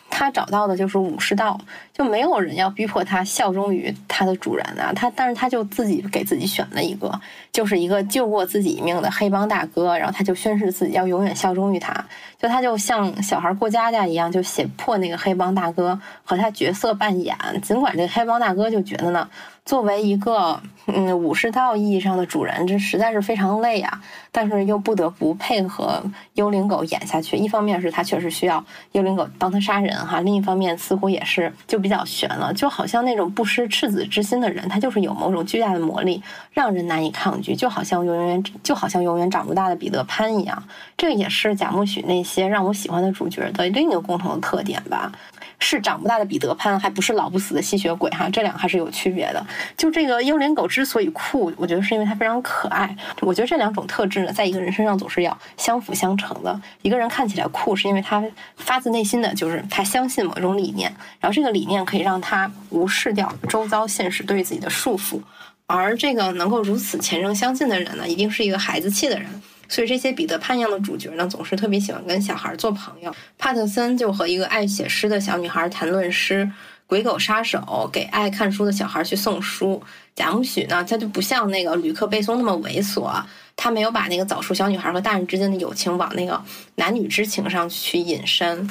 [0.10, 1.60] 他找到的就是武士道，
[1.94, 4.92] 就没有人要逼迫他效忠于他的主人啊。
[4.96, 7.20] 他，但是他就自己给自己选了一个，
[7.52, 12.06] 就是一个救过自己一命的黑帮大哥，然后他就宣誓自己要永远效忠于他。
[12.38, 17.36] 就他就像小孩过家家一样，就胁迫那个黑帮大哥和他角色扮演。
[17.62, 19.30] 尽管这个黑帮大哥就觉得呢，
[19.70, 24.02] 作为一个嗯武士道意义上的主人，这实在是非常累啊，
[24.32, 26.02] 但是又不得不配合
[26.34, 27.38] 幽灵狗演下去。
[27.38, 40.64] 一方面是他确实需要幽灵狗帮他杀人哈，另一方面似乎也是就比较悬了，就好像那种不失赤子之心的人，他就是有某种巨大的魔力，让人难以抗拒，就好像永远就好像永远长不大的彼得潘一样。
[40.98, 45.12] 这也是贾木许那些让我喜欢的主角的另一个共同的特点吧。
[45.60, 49.46] 是长不大的彼得潘，还不是老不死的吸血鬼哈，这两个还是有区别的。
[49.78, 52.96] 就这个幽灵狗之所以酷，我觉得是因为它非常可爱。
[53.22, 56.60] 我觉得这两种特质呢，在一个人身上总是要相辅相成的。
[56.82, 58.24] 一个人看起来酷，是因为他
[58.56, 65.22] 发自内心的就是他相信某一种理念，然后这个理念可以让他无视掉周遭现实对自己的束缚。
[65.68, 69.30] 而这个能够如此虔诚相信的人呢，一定是一个孩子气的人。
[69.70, 73.16] 所以这些彼得潘样的主角呢，总是特别喜欢跟小孩做朋友。
[73.38, 76.52] 帕特森就和一个爱写诗的小女孩谈论诗，
[76.88, 79.82] 鬼狗杀手给爱看书的小孩去送书。
[80.16, 83.24] 贾木许呢，他就不像那个吕克贝松那么猥琐，
[83.56, 86.44] 他没有把那个早熟小女孩和大人之间的友情往那个
[86.76, 88.68] 男女之情上去引申。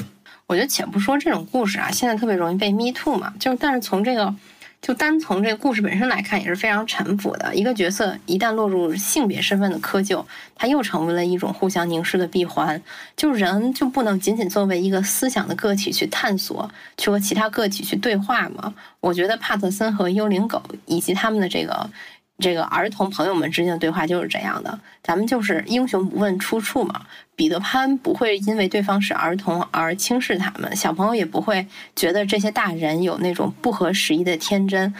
[0.47, 4.35] 我觉得，且不说这种故事啊，现在特别容易被 me too 嘛，就是但是从这个。
[4.81, 7.55] 就单从这个故事本身来看，也是非常陈腐的。
[7.55, 12.81] 一个角色一旦落入性别身份的窠臼，他又成为了一种互相凝视的闭环。
[13.17, 18.75] 就人就不能仅仅作为一个思想的个体去探索，去和其他个体去对话吗？
[19.01, 21.91] 我觉得帕特森和幽灵狗以及他们的这个。
[22.39, 27.03] 这个儿童朋友们之间的对话就是这样的，咱们就是英雄不问出处嘛。
[27.35, 34.93] 彼得潘不会因为对方是儿童而轻视他们，小朋友也不会觉得这些大人有那种不合时宜的天真，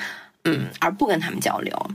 [0.45, 1.91] 嗯，而不跟他们交流。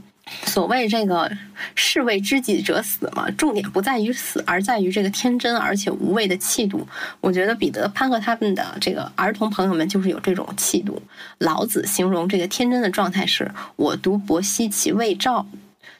[0.46, 1.30] 所谓这个
[1.74, 6.86] 士为知己者死嘛，重点不在于死，而在于这个天真而且无畏的气度。
[7.20, 11.02] 我觉得彼得潘和他们的这个儿童朋友们就是有这种气度。
[11.38, 15.46] 老子形容这个天真的状态是：我独泊兮其未兆。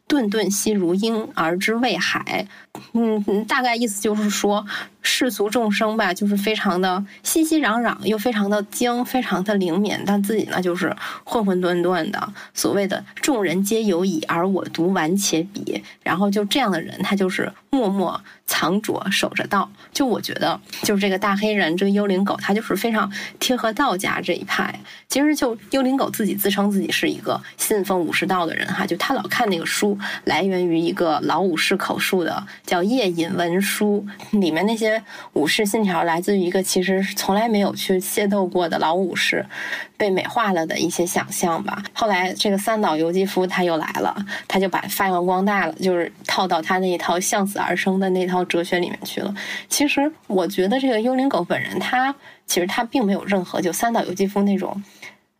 [0.06, 2.46] 顿顿兮如婴而之未海，
[2.92, 4.66] 嗯，大概意思就是说，
[5.06, 12.32] 世俗众生吧，就是非常的熙熙攘攘，又非常的精，非常的灵敏，但自己呢，就是混混沌沌的。
[12.54, 15.80] 所谓的众人皆有矣，而我独顽且鄙。
[16.02, 19.70] 然后就这样的人，他就是默默藏拙，守着道。
[19.92, 24.80] 就我觉得，就是这个大黑人，这个幽灵狗，他就是非常贴合道家这一派。
[25.08, 29.96] 其实就幽灵狗自己自称自己是一个信奉武士道的人哈，就他老看那个书。
[30.24, 34.04] 来源于一个老武士口述的，叫《夜隐文书》，
[34.40, 34.93] 里面那些
[35.32, 39.44] 武士信条来自于一个其实从来没有去械斗过的老武士，
[39.96, 41.82] 被美化了的一些想象吧。
[41.92, 44.16] 后来这个三岛由纪夫他又来了，
[44.48, 49.34] 他就把发扬光大了，就是套到他那一套向死而生的那套哲学里面去了。
[49.68, 52.14] 其实我觉得这个幽灵狗本人，他
[52.46, 54.82] 其实他并没有任何就三岛由纪夫那种。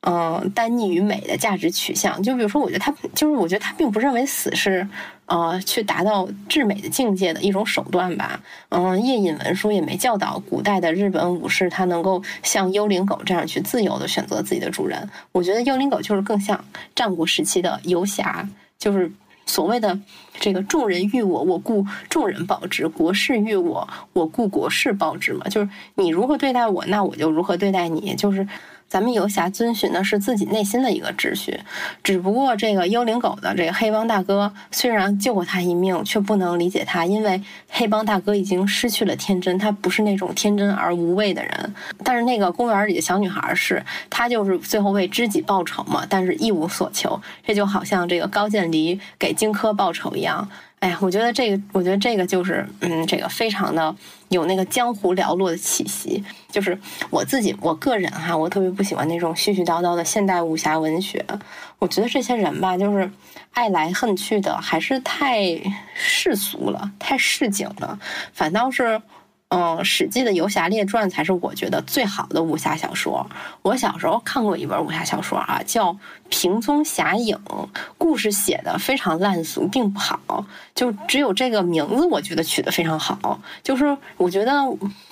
[0.06, 4.86] 嗯，单逆于美的价值取向，就比如说，我觉得他就是，我觉得他并不认为死是，
[5.24, 8.38] 呃，去达到至美的境界的一种手段吧。
[8.68, 15.08] 嗯，夜隐文书也没教导古代的日本武士他能够像幽灵狗这样去自由的选择自己的主人。
[15.32, 16.62] 我觉得幽灵狗就是更像
[16.94, 18.46] 战国时期的游侠，
[18.78, 19.10] 就是
[19.46, 19.98] 所谓的
[20.38, 25.48] 这个众人欲我，我故众人报之；国士欲我，我故国士报之嘛。
[25.48, 28.14] 就是你如何对待我，那我就如何对待你。
[28.16, 28.46] 就是。
[28.88, 31.58] 咱们游侠遵循的是自己内心的一个秩序，
[32.02, 41.74] 只不过这个幽灵狗的这个黑帮大哥虽然救过他一命，却不能理解他，因为黑帮大哥已经失去了天真，他不是那种天真而无畏的人。
[42.04, 47.20] 但是那个公园里的小女孩是，她就是最后为知己报仇嘛，但是一无所求。
[47.44, 50.48] 这就好像这个高渐离给荆轲报仇一样。
[50.78, 53.94] 哎呀，我觉得这个，我觉得这个就是，嗯，这个非常的
[54.28, 56.24] 有那个江湖寥落的气息。
[56.50, 56.78] 就是
[57.10, 61.24] 我自己，我个人哈，我特别不喜欢那种絮絮叨叨的现代武侠文学。
[61.80, 63.10] 我觉得这些人吧，就是
[63.52, 65.42] 爱来恨去的，还是太
[65.94, 67.98] 世俗了，太市井了。
[68.32, 69.02] 反倒是，
[69.54, 73.24] 嗯，《史记》的《游侠列传》才是我觉得最好的武侠小说。
[73.62, 75.92] 我小时候看过一本武侠小说啊，叫
[76.28, 77.38] 《平宗侠影》，
[77.96, 80.44] 故事写的非常烂俗，并不好。
[80.74, 83.40] 就只有这个名字，我觉得取得非常好。
[83.62, 84.52] 就是我觉得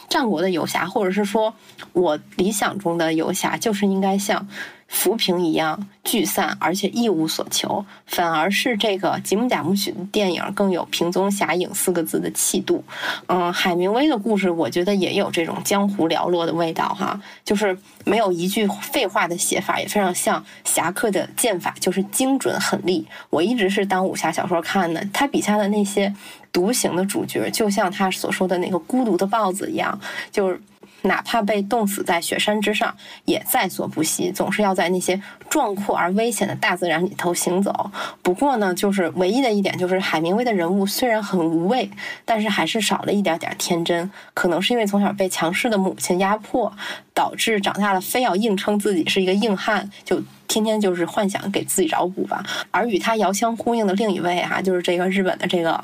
[0.08, 1.54] 战国的游侠，或者是说
[1.92, 4.48] 我理想中的游侠，就是应该像。
[4.92, 12.84] 浮萍一样聚散，而且一无所求，反而是这个吉姆贾木许的电影更有“平宗侠影”四个字的气度。
[13.26, 23.06] 嗯，海明威的故事，我觉得也有这种江湖寥落的味道哈，就是没有一句废话的写法，也非常像侠客的剑法，就是精准狠厉。
[23.30, 26.14] 我一直是当武侠小说看的，他笔下的那些
[26.52, 29.98] 独行的主角，就像他所说的那个孤独的豹子一样，
[30.30, 30.60] 就是。
[31.02, 37.90] 哪怕被冻死在雪山之上，也在所不惜，总是要在那些壮阔而危险的大自然里头行走。
[38.22, 41.90] 不过呢，就是唯一的一点，就是海明威的人物虽然很无畏，
[42.24, 44.10] 但是还是少了一点点天真。
[44.34, 46.72] 可能是因为从小被强势的母亲压迫，
[47.12, 52.44] 导致长大了非要硬撑自己是一个硬汉，就天天就是幻想给自己找补吧。
[52.70, 55.82] 而与他遥相呼应的另一位哈，就是这个日本的这个。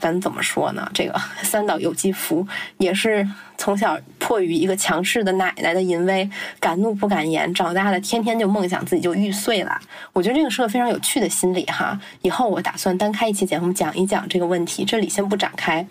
[0.00, 0.90] 咱怎么说呢？
[0.92, 2.46] 这个三岛由纪夫
[2.78, 3.26] 也是
[3.56, 3.96] 从小
[4.26, 9.78] 迫于一个强势的奶奶的淫威，敢怒不敢言，长大了天天就梦想自己就玉碎了。
[10.12, 11.96] 我觉得这个是个非常有趣的心理哈。
[12.22, 15.86] 以后我打算单开一期节目讲一讲这个问题，这里先不展开。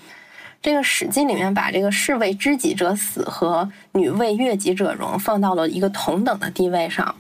[0.62, 7.16] 这个《史记》里面把这个士为知己者死和女为悦己者容放到了一个同等的地位上。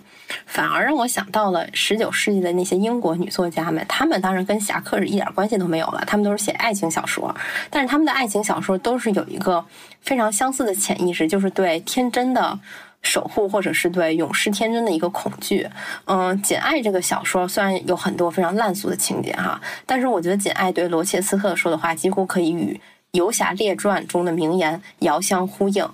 [0.45, 7.35] 反而让我想到了十九世纪的那些英国女作家们，她们当然跟侠客是一点关系都没有了，她们都是写爱情小说，
[7.69, 9.63] 但是她们的爱情小说都是有一个
[10.01, 12.59] 非常相似的潜意识，就是对天真的
[13.01, 15.69] 守护，或者是对永世天真的一个恐惧。
[16.05, 22.73] 嗯，《简爱》这个小说虽然有很多非常烂俗的情节哈，但是我觉得《简爱》对罗切斯特说的话几乎可以与
[23.11, 25.87] 《游侠列传》中的名言遥相呼应。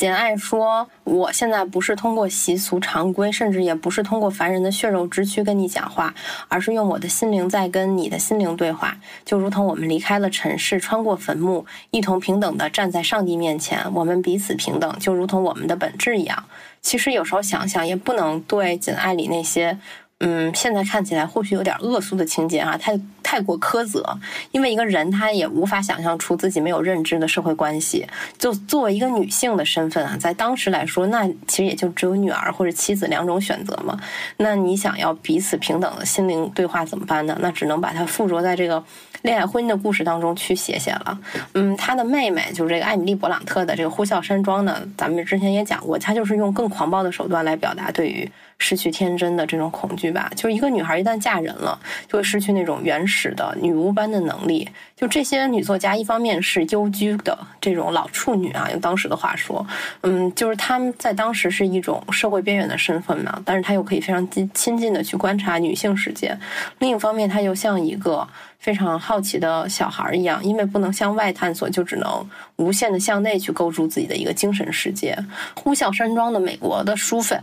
[0.00, 6.14] 简爱说：“我现在不是通过习俗常规，甚至也不是通过凡人的血肉之躯跟你讲话，
[6.48, 8.96] 而是用我的心灵在跟你的心灵对话。
[9.26, 16.46] 就如同我们离开了尘世，穿过坟墓，一同平等的站在上帝面前，我们彼此平等，就如同我们的本质一样。
[16.80, 19.78] 其实有时候想想，也不能对简爱里那些。”
[20.20, 24.18] 嗯，现在看起来或许有点恶俗的情节啊，太太过苛责。
[24.52, 28.06] 因为一个人他也无法想象出自己没有认知的社会关系。
[28.36, 33.98] 就作为一个女性的身份啊，在当时来说，那其实也就只有女儿或者妻子两种选择嘛。
[34.36, 37.38] 那你想要彼此平等的心灵对话怎么办呢？
[37.40, 38.84] 那只能把它附着在这个
[39.22, 41.18] 恋爱婚姻的故事当中去写写了。
[41.54, 48.30] 嗯，他的妹妹就是这个艾米丽·勃朗特的这个呼啸山庄呢，咱们之前也讲过，他就是用更狂暴的手段来表达对于。
[48.60, 54.68] 失去天真的这种恐惧吧，就是一个女孩一旦嫁人了，就会失去那种原始的女巫般的能力。
[55.00, 59.66] 就这些女作家，一方面是幽居的这种老处女啊，用当时的话说，
[60.02, 66.38] 嗯，就是她们在当时是一种社会边缘的身份嘛，但是她又可以非常近亲近的去观察女性世界。
[66.80, 68.28] 另一方面，她又像一个。
[68.60, 75.16] 非常好奇的小孩一样，因为不能向外探索，就只能无限的向内去构筑自己的一个精神世界。
[75.54, 77.42] 呼啸山庄的美国的书粉，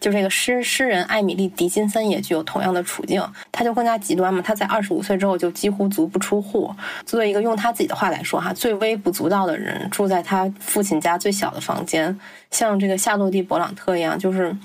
[0.00, 4.40] 就这个诗诗人艾米丽·迪金森也具有同样的处境，她就更加极端嘛。
[4.40, 12.18] 她在二十五岁之后就几乎足不出户，作为一个用他自己的话来说哈，最微不足道的人，住在他父亲家最小的房间，
[12.50, 14.56] 像这个夏洛蒂·勃朗特一样，就是。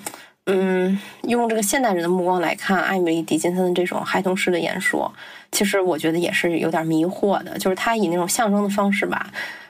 [0.52, 5.14] 嗯，用这个现代人的目光来看，艾米丽·狄金森的这种孩童式的演说，
[5.52, 7.56] 其实我觉得也是有点迷惑的。
[7.60, 9.28] 就是他以那种象征的方式吧，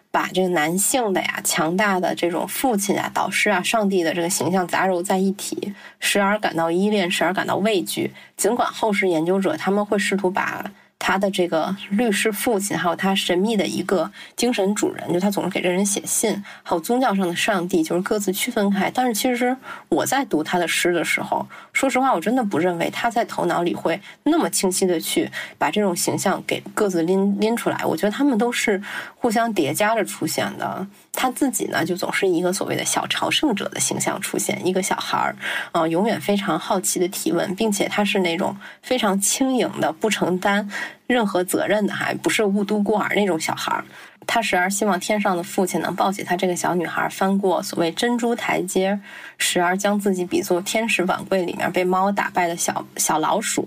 [0.09, 8.13] 把这个男性的呀、强大的这种父亲啊、导师啊、上帝的这个形象杂糅在一起，时而感到依恋，时而感到畏惧。
[8.37, 10.71] 尽管后世研究者他们会试图把。
[10.99, 18.91] 他的这个律师父亲，还有他神秘的一个精神主人，就他总是给这人写信，还有宗教上的上帝，就是各自区分开。
[18.93, 19.55] 但是其实
[19.87, 27.83] 我在读他的诗的时候，说实话，我真的不认为他在头脑里会那么清晰的去把这种形象给各自拎拎出来。
[27.85, 28.79] 我觉得他们都是
[29.15, 30.85] 互相叠加着出现的。
[31.11, 35.35] 他自己呢，就总是一个所谓的小朝圣者的形象出现，一个小孩儿，
[35.71, 40.69] 啊，永远非常好奇的提问，并且他是那种非常轻盈的，不承担
[41.07, 43.83] 任何责任的，还不是雾都孤儿那种小孩儿。
[44.31, 48.95] 他时而希望天上的父亲能抱起他这个小女孩，翻过所谓珍珠台阶；
[49.39, 53.65] 时而将自己比作天使碗柜里面被猫打败的小小老鼠。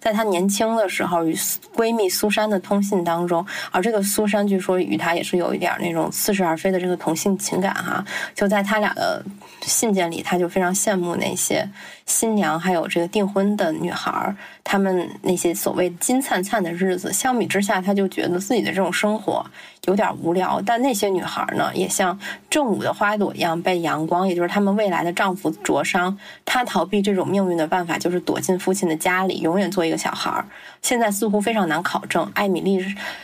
[0.00, 1.32] 在他年轻的时候，与
[1.76, 8.04] 闺蜜苏珊的通信当中，而这个苏珊据说与他也是有一点那种似是而非的这个同性情感哈。
[8.34, 9.24] 就在他俩的
[9.62, 11.64] 信件里，他就非常羡慕那些
[12.04, 17.12] 新娘还有这个订婚的女孩，他们那些所谓金灿灿的日子。
[17.12, 19.46] 相比之下，他就觉得自己的这种生活
[19.84, 19.99] 有。
[20.00, 20.62] 点无聊。
[20.64, 26.16] 但那些女孩呢，也像正午的花朵一样被阳光，也就是她们未来的丈夫灼伤。
[26.44, 30.44] 她逃避这种命运的办法就是躲进父亲的家里，永远做一个小孩。
[30.80, 32.82] 现在似乎非常难考证，艾米丽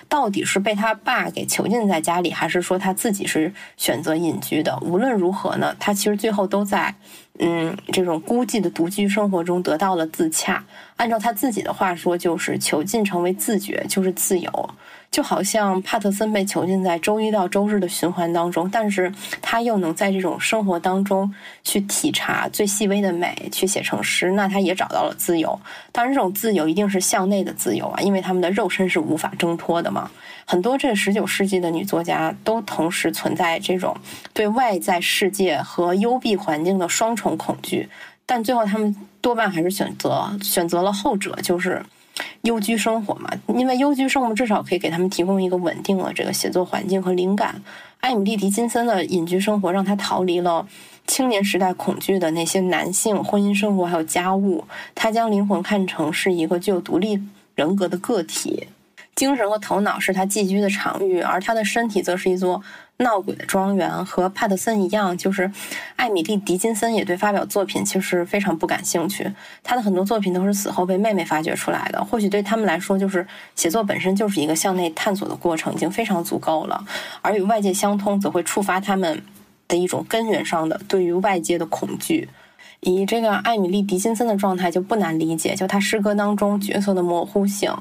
[0.08, 4.78] 到底是被她爸给囚禁在家里，还是说她自己是选择隐居的？
[4.82, 6.94] 无论如何呢，她其实最后都在。
[7.38, 10.64] 嗯，这种孤寂的独居生活中得到了自洽。
[10.96, 14.70] 按照他自己的话说，就是囚禁成为自觉，就是自由。
[15.10, 21.32] 就好像帕特森被囚禁在周一到周日的循环当中，但是他又能在这种生活当中
[21.64, 25.58] 去体察最细微的美，去写成诗，那他也找到了自由。
[25.90, 30.10] 当然，这种自由一定是向内的自由啊，因为他们的肉身是无法挣脱的嘛。
[30.44, 33.96] 很多这十九世纪的女作家都同时存在这种
[34.32, 37.88] 对外在世界和幽闭环境的双重恐惧，
[38.26, 41.82] 但最后他们多半还是选择选择了后者，就是
[42.42, 43.30] 幽居生活嘛。
[43.48, 47.62] 因为幽居生活至少可以给他们提供一个稳定的这个写作环境和灵感。
[48.00, 50.66] 艾米丽·狄金森的隐居生活让她逃离了
[51.06, 54.64] 青年时代恐惧的那些男性、婚姻生活还有家务，
[54.94, 57.20] 她将灵魂看成是一个具有独立
[57.54, 58.68] 人格的个体。
[59.14, 62.62] 精神和头脑是他寄居的场域，而他的身体则是一座
[62.98, 64.04] 闹鬼的庄园。
[64.04, 65.50] 和帕特森一样，就是
[65.96, 69.30] 艾米丽·狄金森也对发表作品其实非常不感兴趣。
[69.62, 72.02] 他的很多作品都是死后被妹妹发掘出来的。
[72.04, 76.84] 或许对他们来说，就是写作本身就是一个向内探索的过程，已经非常足够了。
[77.22, 79.22] 而与外界相通，则会触发他们
[79.68, 82.28] 的一种根源上的对于外界的恐惧。
[82.80, 87.72] 以这个艾米丽·狄金森的状态就不难理解，就他诗歌当中角色的模糊性。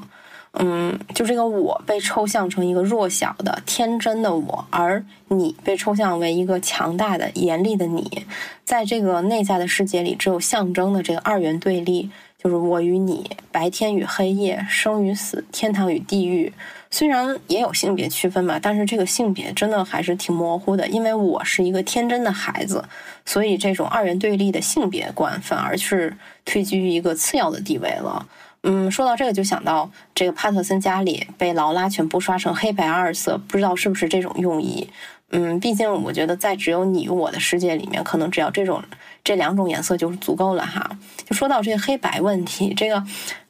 [0.58, 8.24] 嗯，就这个我被抽象成一个弱小的、天真的我，而你被抽象为一个强大的、严厉的你。
[8.64, 12.10] 在这个内在的世界里，只有象征的这个二元对立，
[12.42, 16.52] 就是我与你，白天与黑夜，生与死，天堂与地狱。
[16.90, 20.88] 虽然也有性别区分吧，但是这个性别真的还是挺模糊的。
[20.88, 22.82] 因为我是一个天真的孩子，
[23.26, 28.26] 所以这种二元对立的性别观反而是退居于一个次要的地位了。
[28.62, 34.88] 嗯，说到这个就想到这个帕特森家里被劳拉全部刷成黑白二色，不知道是不是这种用意。
[35.30, 38.82] 嗯，毕竟我觉得在只有你我的世界里面，可能只要这种
[39.22, 40.98] 这两种颜色就是足够了哈。
[41.28, 43.02] 就说到这个黑白问题，这个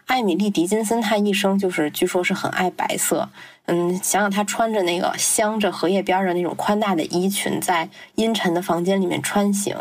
[0.06, 3.28] 艾米丽·狄金森她一生就是据说是很爱白色。
[3.66, 9.76] 嗯，想想她穿着那个镶着荷叶边的那种宽大的衣裙，在阴沉的房间里面穿行，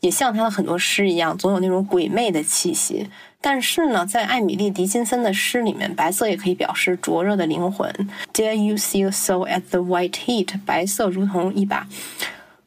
[0.00, 3.08] 也像她的很多诗一样，总有那种鬼魅的气息。
[3.40, 7.90] 但是呢，在艾米丽·狄金森的诗里面，白色也可以表示灼热的灵魂。
[8.34, 10.60] Dare you see a soul at the white heat？
[10.66, 11.86] 白色如同一把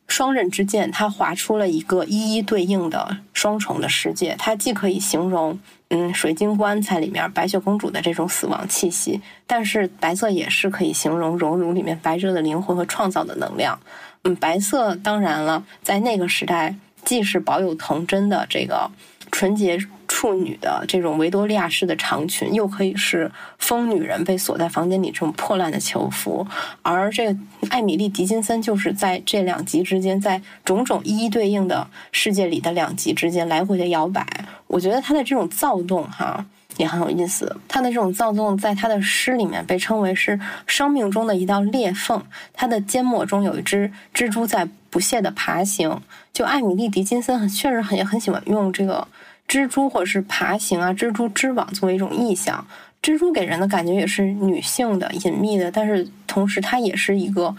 [0.08, 4.36] 双刃之剑，它划出了一个一一对应的双重的世界。
[4.40, 5.60] 它既可以形容，
[5.90, 13.80] 嗯，水晶棺材里面白雪公主的这种死亡气息，但是白色也是可以形容熔炉里面白热的灵魂和创造的能量。
[14.24, 18.90] 嗯，白色当然了，在那个时代，既是保有童真的这个
[19.34, 19.78] 纯洁。
[20.06, 26.46] 处女的这种维多利亚式的长裙，又可以是疯女人被锁在房间里这种破烂的囚服，
[26.82, 27.36] 而这个
[27.70, 34.26] 艾米丽·狄金森就是在这两极之间，在种种一一对应的世界里的两极之间来回的摇摆。
[34.68, 36.46] 我觉得她的这种躁动，哈，
[36.78, 37.54] 也很有意思。
[37.68, 42.24] 她的这种躁动，在她的诗里面被称为是生命中的一道裂缝。
[42.54, 46.00] 她的缄默中有一只蜘蛛在不懈的爬行。
[46.32, 49.06] 就艾米丽·狄金森确实很也很喜欢用这个。
[49.48, 52.66] 蜘蛛或者是爬行啊，蜘蛛织网作为一种意象，
[53.02, 57.56] 蜘蛛给人的感觉也是女性的、隐秘的，但是同时它也是一个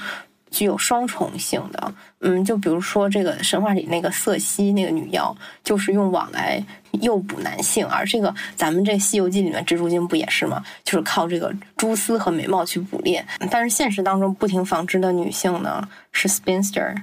[0.50, 1.94] 具有双重性的。
[2.20, 6.60] 嗯，就比如说这个神话里那个瑟西那个女妖，就是用网来
[7.02, 10.64] 诱捕男性，而这个咱们这《西游记》里面蜘蛛精不也是吗？
[10.82, 13.24] 就是靠这个蛛丝和眉毛去捕猎。
[13.50, 16.94] 但是现实当中不停纺织的女性呢，是 spinster，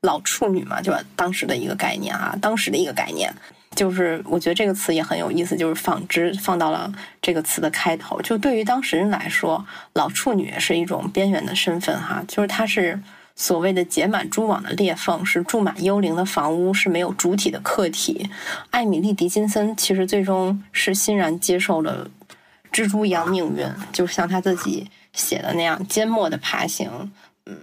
[0.00, 3.32] 老处女嘛，就当时的一个概念啊，当时的一个概念。
[3.76, 8.20] 就是我觉得这个词也很有意思，就是纺织放到了这个词的开头。
[8.22, 12.98] 就对于当事人来说，老处女是一种边缘的身份哈，就是她是
[13.36, 18.28] 所谓的结满蛛网的裂缝，是住满幽灵的房屋，是没有主体的客体。
[18.70, 22.10] 艾米丽·狄金森其实最终是欣然接受了
[22.72, 27.12] 蜘蛛一样命运，就像她自己写的那样缄默的爬行，
[27.44, 27.56] 嗯。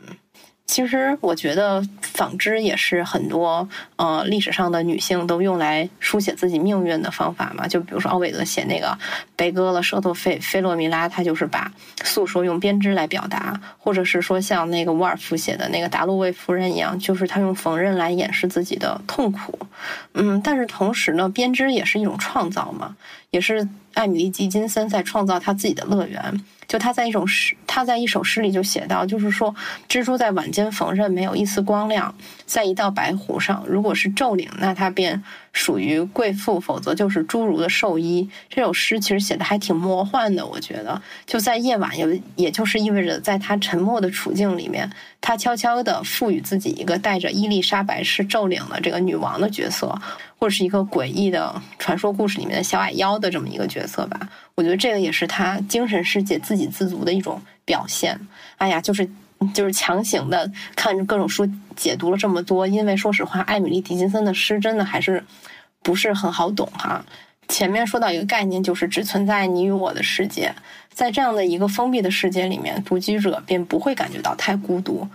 [0.65, 7.67] 其实我觉得纺织也是很多呃历史上的女性都用来书写自己命运的方法嘛。
[7.67, 8.97] 就比如说奥维德写那个
[9.35, 11.71] 悲歌了舌头菲菲洛米拉，他就是把
[12.03, 19.59] 诉说用编织来表达，或者是说像那个沃尔夫写的那个达洛维夫人一样，就是他用缝纫来掩饰自己的痛苦。
[20.13, 22.95] 嗯，但是同时呢，编织也是一种创造嘛，
[23.31, 26.43] 也是艾米丽·吉金森在创造他自己的乐园。
[26.67, 29.53] 就他在一首诗，他在一首诗里就写到，就是说
[29.87, 32.13] 蜘蛛在晚间缝纫，没有一丝光亮，
[32.45, 35.23] 在一道白狐上，如果是昼领，那它便
[35.53, 38.29] 属于贵妇，否则就是侏儒的兽医。
[38.49, 44.91] 这首诗其实写的还挺魔幻的，我觉得就在夜晚，也也就是意味着在他沉默的处境里面，
[45.21, 49.97] 他悄悄地赋予自己一个带着伊丽莎白式咒领的这个女王的角色。
[50.39, 54.19] 或者是一个诡异的传说故事里面的小矮妖的这么一个角色吧，
[54.55, 58.19] 我觉得这个也是他精神世界自给自足的一种表现。
[58.57, 59.09] 哎呀，就是
[59.53, 65.23] 就是强行的看着各种书解读了这么多，因为说实话，艾米丽·狄金森的诗真的还是
[65.81, 67.03] 不是很好懂哈。
[67.47, 70.55] 前面说到一个概念，就是只存在你与我的世界，
[70.93, 75.07] 在这样的一个封闭的世界里面，独居者便不会感觉到太孤独。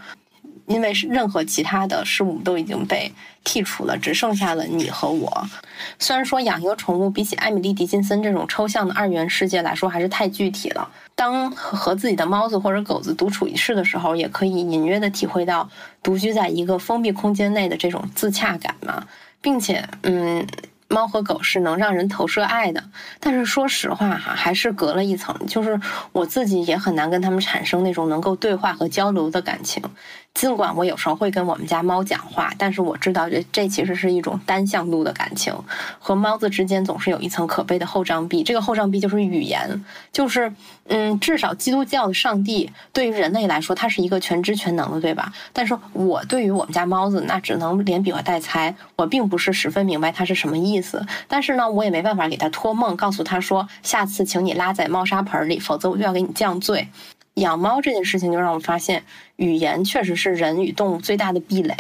[0.69, 3.13] 因为是任何其他的事物都已经被
[3.45, 5.47] 剔除了，只剩下了你和我。
[5.99, 10.89] 虽然说养一个宠物比起艾米丽·狄金森这种抽象的二元世界来说还是太具体了。
[11.15, 15.69] 当和自己的猫子或者狗子独处一室的时候，也可以隐约的体会到
[16.03, 19.07] 独居在一个封闭空间内的这种自洽感嘛，
[19.41, 20.47] 并且，嗯。
[20.91, 22.83] 猫和狗是能让人投射爱的，
[23.21, 25.79] 但是说实话哈，还是隔了一层，就是
[26.13, 29.83] 我自己也很难跟它们产生那种能够对话和交流的感情。
[30.39, 35.53] 尽管我有时候会跟我们家猫讲话，但是我知道这这其实是一种单向度的感情。
[35.99, 40.53] 和猫子之间总是有一层可悲的厚障壁，这个厚障壁就是语言，就是
[40.87, 45.33] 嗯，至少基督教的上帝对于人类来说，他是一个全知全能的，对吧？
[45.53, 51.05] 但是我对于我们家猫子，那只能连比划带猜，我并不是十分明白它是什么意思。
[51.27, 56.87] 但是呢，我也没办法给它托梦，告诉它说下次请你拉在猫砂盆里，否则我就要给你降罪。
[57.39, 59.03] 养猫这件事情就让我发现，
[59.37, 61.75] 语言确实是人与动物最大的壁垒，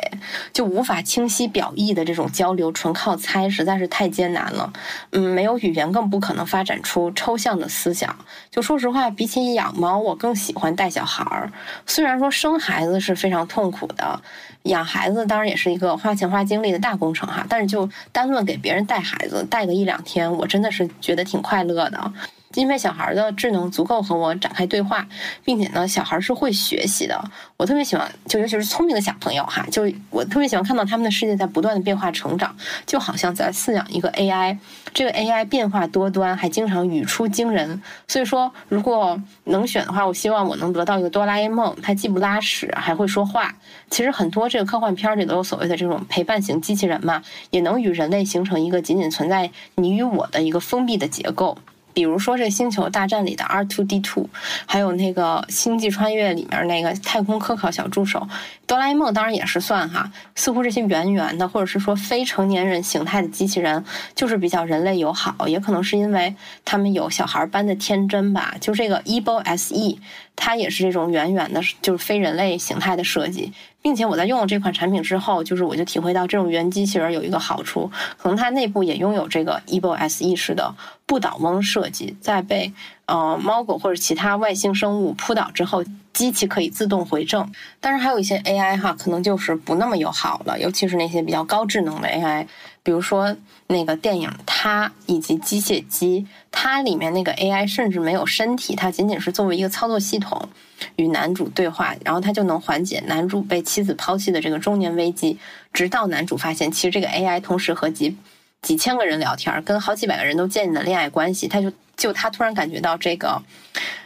[0.53, 4.73] 就无法清晰表意的这种交流，纯靠猜实在是太艰难了。
[5.11, 8.17] 嗯，没有语言更不可能发展出抽象的思想。
[8.51, 11.53] 就说实话，比起养猫，我更喜欢带小孩儿。
[11.87, 14.21] 虽然说生孩子是非常痛苦的，
[14.63, 17.45] 养孩子当然也是一个花钱花精力的大工程哈。
[17.49, 22.13] 但是就单论给别人带孩子，带个一两天，我真的是觉得挺快乐的。
[22.55, 25.07] 因为小孩的智能足够和我展开对话，
[25.45, 27.23] 并且呢，小孩是会学习的。
[27.57, 34.59] 我特别喜欢，就尤其是聪明的小朋友哈，就我特别喜欢看到他们的世界在不断的变化成长，就好像在饲养一个 AI。
[34.95, 37.83] 这个 AI 变化多端，还经常语出惊人。
[38.09, 43.55] 所以说，如果能选的话，我希望我能得到一个哆啦 A 梦，它既不拉屎，还会说话。
[43.91, 51.59] 其实很多这个科幻片里都有所谓的这种陪伴型机器人嘛，也能与人类形成一个仅仅存在你与我的一个封闭的结构。
[51.99, 54.29] 比如说这《星球大战》里的 R Two D Two，
[54.67, 58.29] 还有那个《星际穿越》里面那个太空科考小助手，
[58.69, 60.13] 哆啦 A 梦当然也是算哈。
[60.37, 63.85] 似乎这些圆圆的，或者是说非成年人形态的机器人，
[64.15, 68.55] 就是比较人类友好，也可能是因为他们有小孩般的天真吧。
[68.61, 69.99] 就这个 e b o S E，
[70.37, 73.53] 它也是这种圆圆的，就是非人类形态的设计。
[73.81, 80.75] 并且我在用了这款产品之后，就是我就体会到这种原机器人有一个好处，可能它内部也拥有这个 e b o SE 式的
[81.07, 82.73] 不倒翁设计，在被
[83.07, 87.51] 呃猫狗或者其他外星生物扑倒之后，机器可以自动回正。
[87.81, 92.47] 但是还有一些 AI 哈，可能就是不那么友好了，尤其是那些比较高智能的 AI，
[92.83, 93.35] 比如说
[93.69, 100.49] 那个电影《它》以及《机械姬》，它里面那个 AI 甚至没有身体，它仅仅是作为一个操作系统。
[100.97, 105.39] 与男主对话，然后他就能缓解男主被妻子抛弃的这个中年危机。
[105.73, 108.17] 直到男主发现，其实这个 AI 同时和几
[108.63, 111.47] 几千个人聊天，跟好几百个人都建立了恋爱关系。
[111.47, 113.43] 他就就他突然感觉到这个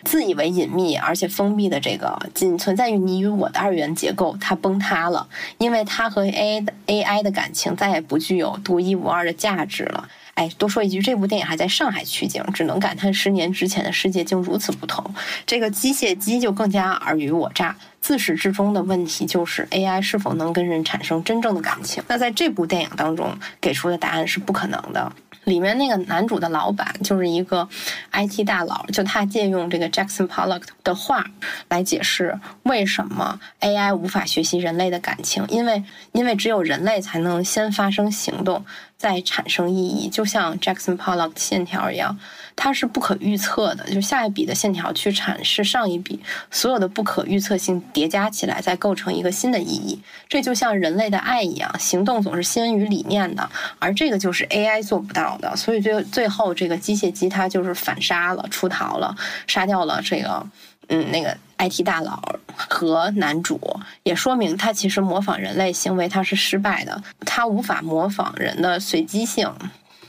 [0.05, 10.09] 自以为隐秘而且封闭的这个仅存在于你与我的二元结构，它崩塌了，因为他和 A AI 的感情再也不具有独一无二的价值了。
[10.35, 15.15] 哎，多说一句，这部电影还在上海取景，只能感叹十年之前的世界竟如此不同。
[15.47, 17.77] 这个机械姬就更加尔虞我诈。
[18.01, 22.03] 自始至终的问题就是 AI 是否能跟人产生真正的感情？
[22.09, 25.13] 那在这部电影当中给出的答案是不可能的。
[25.45, 27.69] 里面那个男主的老板就是一个
[28.13, 31.27] IT 大佬，就他借用这个 Jackson Pollock 的话
[31.69, 35.83] 来解释为什么 AI 无法学习人类的感情，因为
[36.13, 38.65] 因为只有人类才能先发生行动。
[39.03, 42.17] 再产生意义，就像 Jackson Pollock 线条一样，
[42.55, 43.83] 它是不可预测的。
[43.93, 46.21] 就下一笔的线条去阐释上一笔，
[46.53, 50.01] 所有的不可预测性叠加起来，再构成一个新的意义。
[50.29, 59.15] 这就像人类的爱一样，行动总是先于理念的，而这个就是 AI 做不到所以最最后，这个机械姬它就是反杀了，出逃了，
[59.47, 60.47] 杀掉了这个。
[60.89, 62.21] 嗯，那个 IT 大佬
[62.55, 63.59] 和男主
[64.03, 69.51] 也说明，他其实模仿人类行为他是失败的，他无法模仿人的随机性。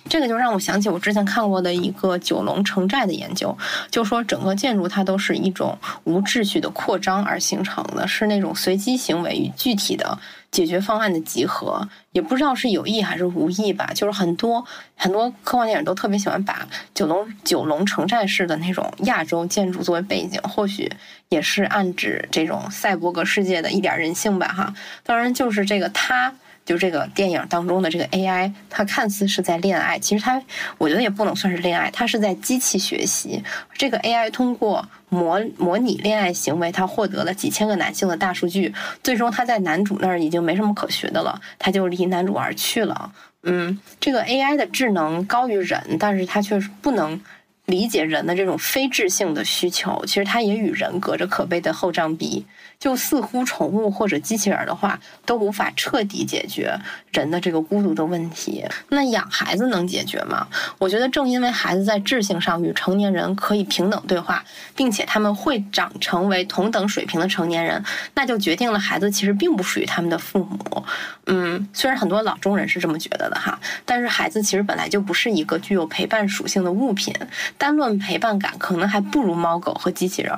[0.09, 3.55] 这个就让我想起我之前看过的一个九龙城寨的研究，
[3.91, 10.17] 就说整个建筑它都是一种无秩序的扩张而形成的，是那种随机行为与具体的
[10.53, 11.85] 解决方案的集合。
[12.13, 14.63] 也不知道是有意还是无意吧，就是很多
[14.95, 20.89] 很多科幻电影都特别喜欢把九龙九龙城寨式的那种亚洲建筑作为背景，或许
[21.29, 24.73] 也是暗指这种赛博格世界的一点人性吧，哈。
[25.03, 26.33] 当然，就是这个他。
[26.65, 30.41] 就这个电影当中的这个 AI，它看似是在恋爱，其实它
[30.77, 33.43] 我觉得也不能算是恋爱，它是在机器学习。
[33.73, 43.11] 这个 AI 通过模模拟恋爱行为，它获得了几千个男性的大数据，最终它在男主那儿已经没什么可学的了，它就离男主而去了。
[43.43, 47.21] 嗯，这个 AI 的智能高于人，但是它却不能。
[47.65, 52.45] 理解人的这种非智性的需求，其实它也与人隔着可悲的厚障壁。
[52.83, 56.77] 就似乎宠物或者机器人的话，都无法彻底解决
[57.13, 58.61] 人的这个孤独的问题。
[58.89, 60.45] 那养孩子能解决吗？
[60.79, 64.43] 我觉得正因为孩子在智性上与成年人可以平等对话，
[64.75, 67.81] 并且他们会长成为同等水平的成年人，
[68.15, 70.83] 那就决定了孩子其实并不属于他们的父母。
[71.27, 77.15] 嗯，虽然很多老中人是这么觉得的哈，但是孩子其实本来就不是一个具有陪伴属性的物品。
[77.57, 80.33] 单论陪伴感，可能还不如猫狗和机器人。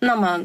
[0.00, 0.40] 那么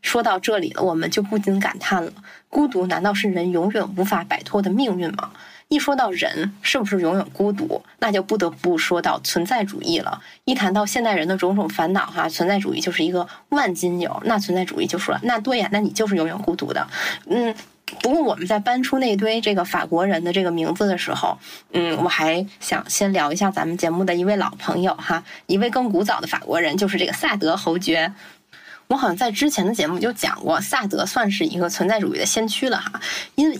[0.00, 2.12] 说到这里了，我们就不禁感叹了：
[2.48, 5.30] 孤独难道是人永远无法摆脱的命运吗？
[5.68, 10.22] 一说到人是不是永远孤独，那就不得不说到存在主义了。
[10.44, 14.22] 一谈到现代人的种种烦恼，哈，存在主义就是一个万金油。
[14.24, 16.86] 那存在主义就说：那对呀，那你就是永远孤独的。
[17.26, 17.54] 嗯。
[18.02, 21.38] 不过我们在搬出那堆这个法国人的这个名字的时候，
[21.72, 28.12] 嗯，我还想先聊一下咱们节目的一位老朋友哈，一位更古早的法国人，就是这个萨德侯爵。
[28.88, 33.00] 我好像在之前的节目就讲过，萨德算是一个存在主义的先驱了哈，
[33.34, 33.58] 因为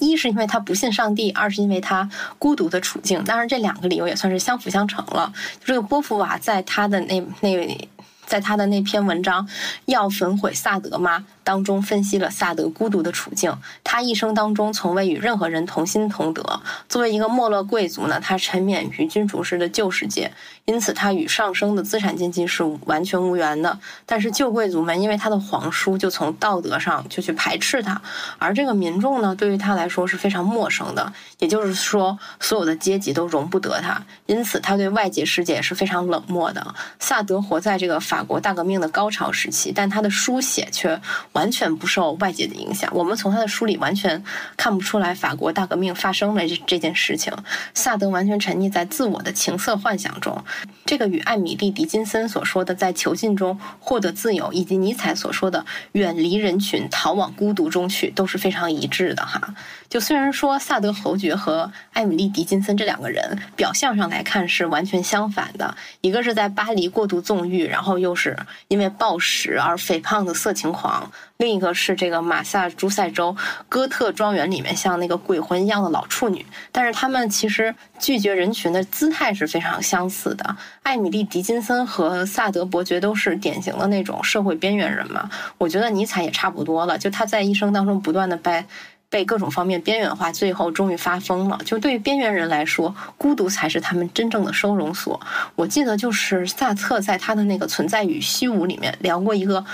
[0.00, 2.08] 一是因为他不信上帝，二是因为他
[2.38, 3.22] 孤独的处境。
[3.24, 5.32] 当然，这两个理由也算是相辅相成了。
[5.64, 7.88] 这个波伏娃在他的那那。
[8.26, 9.46] 在他的那篇文章
[9.84, 13.56] 《要焚毁萨德吗》当中，分析了萨德孤独的处境。
[13.84, 16.60] 他一生当中从未与任何人同心同德。
[16.88, 20.32] 作为一个没落贵族呢，他沉湎于君主式的旧世界，
[20.64, 23.78] 因此他与上升的资产阶级是完全无缘的。
[24.06, 28.02] 但是旧贵族们因为他的皇叔，就从道德上就去排斥他，
[28.38, 31.12] 而这个民众呢，对于他来说是非常陌生的。
[31.38, 36.74] 也就是说，所有的阶级都容不得他，因此他对外界世界是非常冷漠的。
[36.98, 38.00] 萨德活在这个。
[38.06, 41.00] 法国大革命的高潮时期，但他的书写却
[41.36, 42.90] 完全不受外界的影响。
[42.94, 44.24] 我们从他的书里完全
[44.56, 47.30] 看不出来法国大革命发生了这这件事情。
[47.74, 50.42] 萨德完全沉溺在自我的情色幻想中，
[50.86, 59.54] 这个与艾米丽·狄金森所说的在囚禁中获得自由，以及尼采所说的远离人群、逃往孤独中去，都是非常一致的哈。
[59.96, 68.36] 就虽然说萨德侯爵和艾米丽·狄金森这两个人表象上来看是完全相反的，一个是在巴黎过度纵欲，然后又是
[68.68, 73.34] 因为暴食而肥胖的色情狂；另一个是这个马萨诸塞州
[73.70, 76.44] 哥特庄园里面像那个鬼魂一样的老处女。
[76.70, 80.58] 但是他们其实拒绝人群的姿态是非常相似的。
[80.82, 85.30] 艾米丽·狄金森和萨德伯爵都是典型的那种社会边缘人嘛。
[85.56, 88.62] 我觉得尼采也差不多了，就他在一生当中不断的被。
[89.08, 91.58] 被各种方面边缘化，最后终于发疯了。
[91.64, 95.20] 就对于边缘人来说，孤独才是他们真正的收容所。
[95.54, 99.64] 我记得就是萨特在他的那个《存在与虚无》里面聊过一个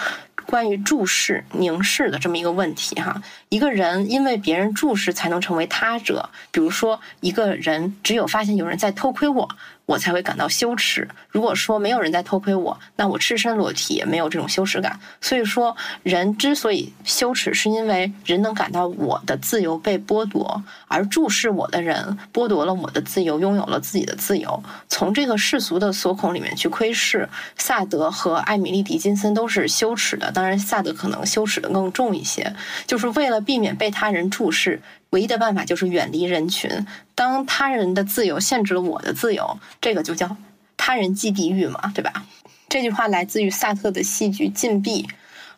[0.46, 3.22] 关于注视、凝视的这么一个问题哈。
[3.48, 9.48] 一个人因为别人注视才能成为他者，比如说一个人只有发现有人在偷窥我。
[9.86, 11.08] 我才会感到羞耻。
[11.28, 14.98] 如果说没有人在偷窥我，那我赤身裸体也没有这种羞耻感。
[15.20, 24.62] 所以说，人之所以羞耻，是因为人能感到我的自由被剥夺，而注视我的人剥夺了我的自由，拥有了自己的自由。
[24.88, 30.30] 从这个世俗的锁孔里面去窥视，萨德和艾米丽·狄金森都是羞耻的。
[30.30, 32.54] 当然，萨德可能羞耻的更重一些，
[32.86, 34.80] 就是为了避免被他人注视。
[35.12, 36.86] 唯一的办法就是远离人群。
[37.14, 40.36] 当他人的自由限制了我的自由，这个就叫
[40.76, 42.24] 他人即地狱嘛，对吧？
[42.68, 45.02] 这句话来自于萨特的戏剧《禁闭》。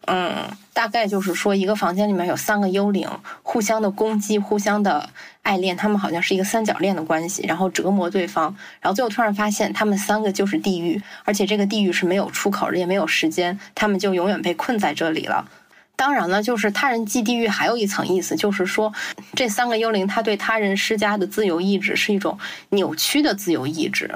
[0.06, 3.08] 嗯，大概就是说，一个房间里面有三个幽灵，
[3.42, 5.08] 互相的攻击，互相的
[5.40, 15.48] 爱恋，他们好像是一个三角恋的关系，然后折磨对方，然后最后突然发现，他们三个就是地狱，而且这个地狱是没有出口的，也没有时间，他们就永远被困在这里了。
[15.96, 18.92] 当然了，就是他人即地狱，还有一层意思，就是说
[19.34, 22.38] 这三个幽灵他对他人施加的自由意志是一种
[22.70, 24.10] 扭曲的自由意志。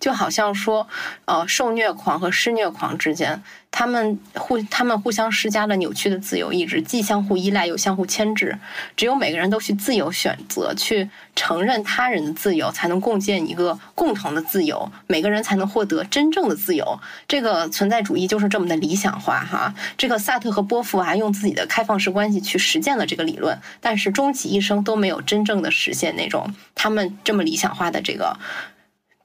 [0.00, 0.86] 就好像说，
[1.24, 8.58] 呃，受虐狂和施虐狂之间，他们互他们互相施加了扭曲的自由意志，既相互依赖又相互牵制。
[8.96, 17.00] 只有每个人都去自由选择，去承认他人的自由，才能共建一个共同的自由，每个人才能获得真正的自由。
[17.26, 19.74] 这个存在主义就是这么的理想化哈。
[19.96, 28.36] 这个萨特和波伏娃用自己的开放式关系去实践了这个理论，但是终其一生都没有真正的实现那种他们这么理想化的这个。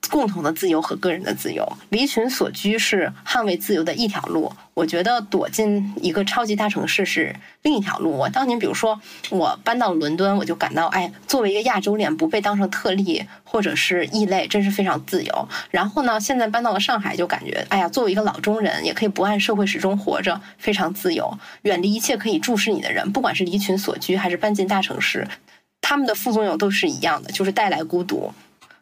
[0.10, 4.52] 共同的自由和个人的自由，离群所居是捍卫自由的一条路。
[4.74, 8.12] 我觉得躲进一个超级大城市是另一条路。
[8.12, 15.48] 我当年，比如说我搬到伦敦，我就感到，哎，作为一个亚洲脸，不被当成特例或者是异类，真是非常自由。
[15.70, 23.12] 然后呢，现在搬到了上海，就感觉，哎呀，作为一个老中人，也可以不按社会时钟活着，非常自由，远离一切可以注视你的人。
[23.12, 25.28] 不管是离群所居，还是搬进大城市，
[25.82, 28.34] 他们的副作用都是一样的，就是带来孤独。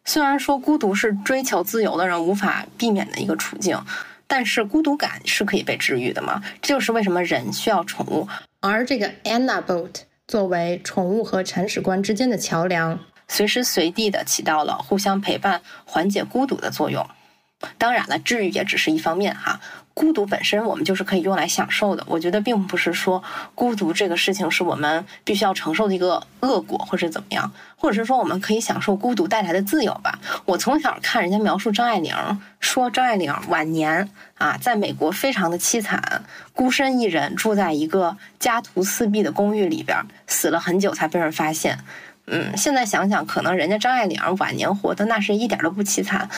[0.08, 3.78] 虽然说孤独是追求自由的人无法避免的一个处境，
[4.26, 6.41] 但是孤独感是可以被治愈的嘛？
[6.62, 8.26] 这就是为什么人需要宠物。
[8.62, 12.97] 而这个 Anna Boat 作为宠物和铲屎官之间的桥梁，
[13.28, 17.05] 随时随地的起到了互相陪伴、缓解孤独的作用。
[17.78, 19.60] 当然了，治愈也只是一方面哈。
[19.93, 22.03] 孤独本身，我们就是可以用来享受的。
[22.08, 23.24] 我觉得并不是说
[23.55, 30.20] 孤独这个事情是我们必须要承受的一个恶果，或者怎么样，或者是说我们可以享受孤独带来的自由吧。
[30.45, 32.14] 我从小看人家描述张爱玲，
[32.60, 36.22] 说张爱玲晚年啊，在美国非常的凄惨，
[36.53, 39.97] 孤身一人住在一个家徒四壁的公寓里边，
[40.28, 41.80] 死了很久才被人发现。
[42.28, 46.30] 嗯，现在想想，可能人家张爱玲晚年活的那是一点都不凄惨。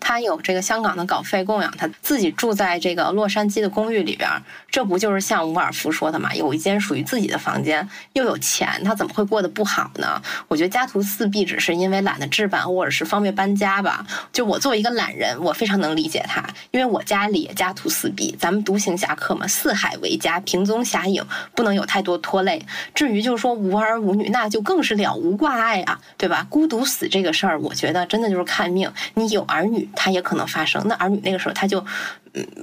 [0.00, 4.28] 他有这个香港的稿费供养，他自己住在这个洛杉矶的公寓里边，
[4.70, 6.34] 这不就是像伍尔夫说的嘛？
[6.34, 10.20] 有一间属于自己的房间，又有钱，他怎么会过得不好呢？
[10.48, 14.06] 我觉得家徒四壁只是因为懒得置办，或者是方便搬家吧。
[14.32, 18.36] 就我作为一个懒人，我非常能理解他，因为我家里也家徒四壁。
[18.38, 22.64] 咱们独行侠客嘛，四海为家，萍踪侠影，不能有太多拖累。
[22.94, 26.46] 至于就是说无儿无女，那就更是了无挂碍啊，对吧？
[26.48, 28.90] 孤独死这个事儿，我觉得真的就是看命。
[29.14, 29.88] 你有儿女。
[29.94, 30.82] 他也可能发生。
[30.86, 31.84] 那儿女那个时候他就，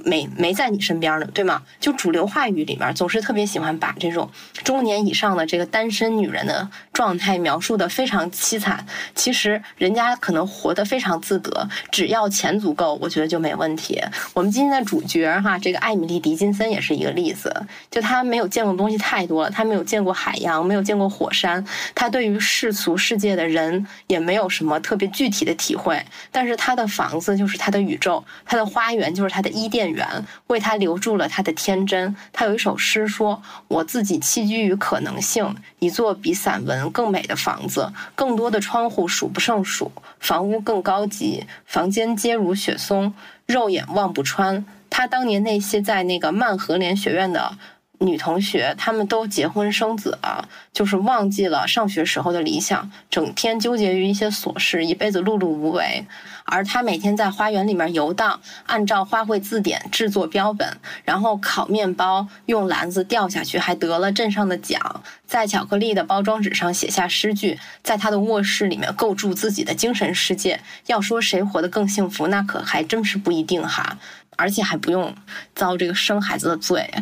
[0.04, 1.62] 没没在你身边呢，对吗？
[1.78, 4.28] 就主流话语里面总是特别喜欢把这种
[4.64, 8.84] 中年以上的这个单身女人的状态描述的非常凄惨。
[9.14, 14.00] 其实人家可能活得非常自得，只要钱足够，我觉得就没问题。
[14.34, 17.54] 我们今天的主角哈，这个艾米丽·狄金森也是一个例子。
[17.90, 21.64] 就她没有见过东西太多了，她没有见过海洋，没有见过火山，
[21.94, 26.00] 她对于世俗世界的人也没有什么特别具体的体会。
[26.32, 32.16] 但是她的房子就是她的宇宙，她的花园就是她的伊甸园，为他留住了他的天真。
[32.32, 43.12] 他有一首诗说：“我自己栖居于可能性，一座比散文更美的房子，更多的窗户数不胜数，房屋更高级，房间皆如雪松，
[43.44, 47.58] 肉眼望不穿。”他当年那些在那个曼荷莲学院的。
[48.02, 56.06] 女同学，她们都结婚生子了，就是忘记了上学时候的理想，整天纠结于一些琐事，一辈子碌碌无为。
[56.44, 65.02] 而她每天在花园里面游荡，按照花卉字典制作标本，然后烤面包，用篮子掉下去，还得了镇上的奖。
[65.26, 70.60] 在巧克力的包装纸上写下诗句，在她的卧室里面构筑自己的精神世界。
[70.86, 73.98] 要说谁活得更幸福，那可还真是不一定哈，
[74.36, 75.14] 而且还不用
[75.54, 76.92] 遭这个生孩子的罪。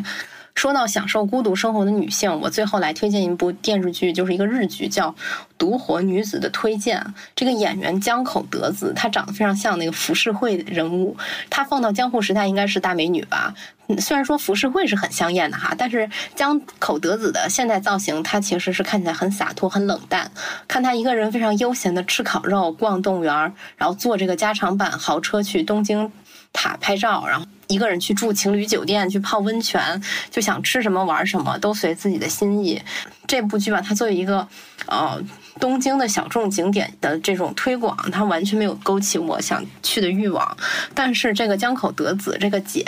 [0.59, 5.09] 说到享受孤独生活的女性，我最后来推荐一部电视剧，就是一个日剧，叫
[5.57, 6.99] 《独活女子的推荐》。
[7.33, 11.15] 这个演员江口德子，她长得非常像那个浮世绘人物。
[11.49, 13.53] 她放到江户时代应该是大美女吧？
[13.99, 20.29] 虽然说浮世绘是很香艳的哈，但是江口德子的现代造型，她其实是看起来很洒脱、很冷淡。
[20.67, 26.11] 看她一个人非常悠闲的吃烤肉、逛动物园，然后坐这个加长版豪车去东京
[26.53, 27.45] 塔拍照，然后。
[27.67, 32.81] 一个人去住情侣酒店，去泡温泉，就想吃什么玩什么，都随自己的心意。
[33.27, 34.47] 这部剧吧，它作为一个
[34.87, 35.21] 呃
[35.59, 40.57] 东京的小众景点的这种推广，它完全没有勾起我想去的欲望。
[40.95, 42.83] 但是这个江口德子这个姐，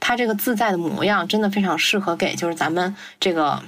[0.00, 3.62] 她这个自在的模样，真的非常适合给就是咱们这个。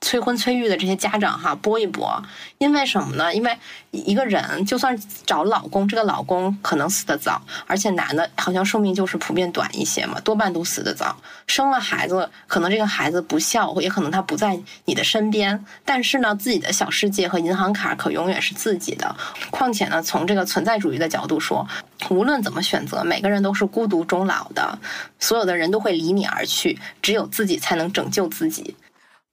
[0.00, 2.22] 催婚催育的这些家长哈，播一播，
[2.58, 3.34] 因为什么呢？
[3.34, 3.56] 因为
[3.90, 11.14] 一个人就算找老公，这个老公可能死得早，而且男的好像寿命就是普遍短一些嘛，多半都死得早。
[11.46, 15.64] 生了孩子，可能这个孩子不孝，也可能他不在你的身边。
[15.84, 19.14] 但是呢，自己的小世界和银行卡可永远是自己的。
[19.50, 21.68] 况且呢，从这个存在主义的角度说，
[22.08, 24.78] 无论怎么选择，每个人都是孤独终老的，
[25.18, 28.74] 所有的人都会离你而去，只有自己才能拯救自己。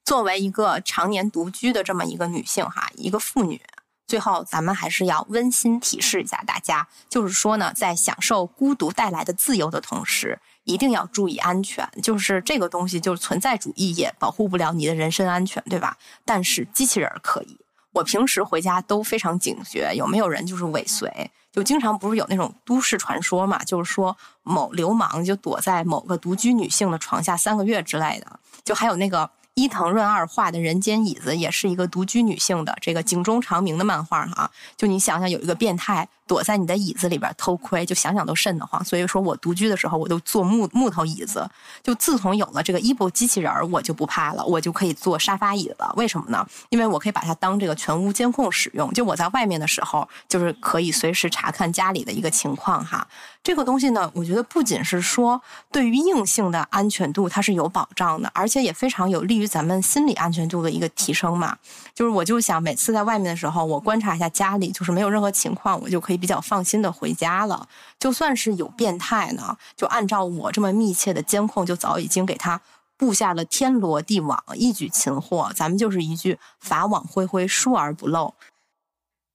[0.08, 3.62] 作为一个常年独居的这么一个女性哈，一个妇女，
[4.08, 11.86] 最后，咱们还是要温馨提示一下大家，就是说呢，在享受孤独带来的自由的同时，一定要注意安全。
[12.01, 15.97] 就是这个东西，就是存在主义也保护不了你的人身安全，对吧？
[16.24, 17.60] 但是机器人可以。
[17.91, 21.30] 我平时回家都非常警觉，有没有人就是尾随？
[21.51, 29.30] 就经常不是有那种都市传说嘛，就是说某流氓就躲在某个独居女性的床下三个月之类的，就还有那个。
[29.58, 36.08] 伊藤润二画的人间椅子也是一个独居女性的这个警钟长鸣的漫画哈，就你想想有一个变态。
[36.28, 38.84] 躲在你的椅子里边偷窥，就想想都瘆得慌。
[38.84, 41.49] 所以说我独居的时候，我都坐木木头椅子。
[41.82, 45.93] 就自从有了这个 EVO 机器人，我就不怕了，我就可以坐沙发椅了。
[45.95, 46.45] 为什么呢？
[46.68, 48.91] 因为我可以把它当这个全屋监控使用。
[48.91, 53.08] 就我在外面的时候，就是可以随时查看家里的一个情况哈。
[53.47, 55.41] 这个东西呢，我觉得不仅是说
[55.71, 61.57] 对于硬性的安全度它是有保障的，而且也非常有利于咱们心理安全度的一个提升嘛。
[61.95, 66.17] 就是我就想每次在外面的时候，我观察一下家里，就是没有任何情况，我就可以。
[66.17, 67.69] 比较放心的回家了，
[67.99, 72.59] 就算是有变态呢，就按照我这么密切的监控，就早已经给他
[72.97, 75.51] 布下了天罗地网，一举擒获。
[75.55, 78.33] 咱们就是一句法网恢恢，疏而不漏。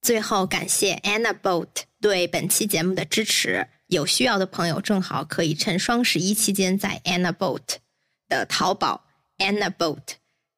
[0.02, 1.68] 最后感谢 Anna Boat
[2.00, 7.76] 对本期节目的支持，有需要的朋友正好可以趁双十一期间在 Anna Boat
[8.26, 9.04] 的淘宝
[9.36, 10.14] Anna Boat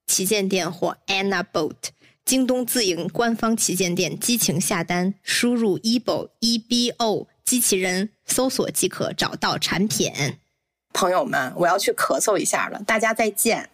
[0.06, 1.74] 旗舰店或 Anna Boat。
[2.24, 10.38] 京东自营官方旗舰店激情下单，输入 ebo e b o 机器人搜索即可找到产品。
[10.92, 13.68] 朋友们，我要去咳嗽一下了，大家再见。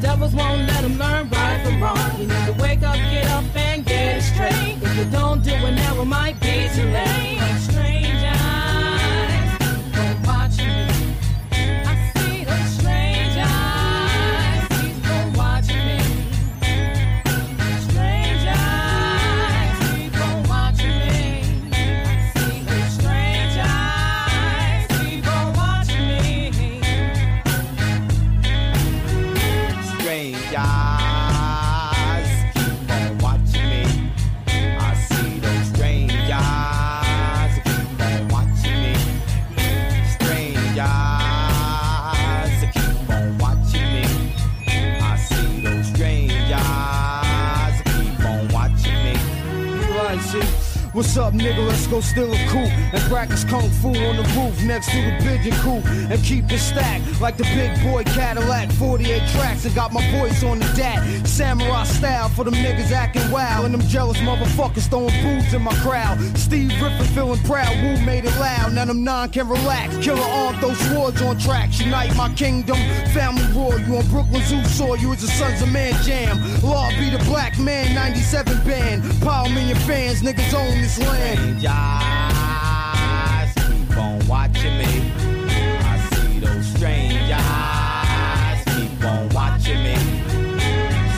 [0.00, 1.98] Devils won't let them learn right from wrong.
[2.18, 4.78] You need to wake up, get up, and get it straight.
[4.82, 7.37] If you don't do it now, it might be too late.
[51.08, 51.66] What's up, nigga?
[51.66, 55.16] Let's go steal a coupe and practice kung fu on the roof next to the
[55.24, 58.70] pigeon coop and keep it stacked like the big boy Cadillac.
[58.72, 61.26] 48 tracks and got my voice on the dat.
[61.26, 65.72] Samurai style for them niggas acting wild and them jealous motherfuckers throwing boots in my
[65.76, 66.20] crowd.
[66.36, 68.74] Steve Griffin feeling proud, Wu made it loud.
[68.74, 69.96] Now them nine can relax.
[70.04, 71.80] Killer arm, those swords on tracks.
[71.80, 72.76] Unite my kingdom,
[73.14, 73.80] family roar.
[73.80, 76.36] You on Brooklyn Zoo saw you as the Sons of Man jam.
[76.60, 79.02] Law be the black man, 97 band.
[79.22, 81.60] Power your fans, niggas own this land.
[81.60, 85.12] Strangers keep on watching me.
[85.80, 89.96] I see those strange eyes keep on watching me.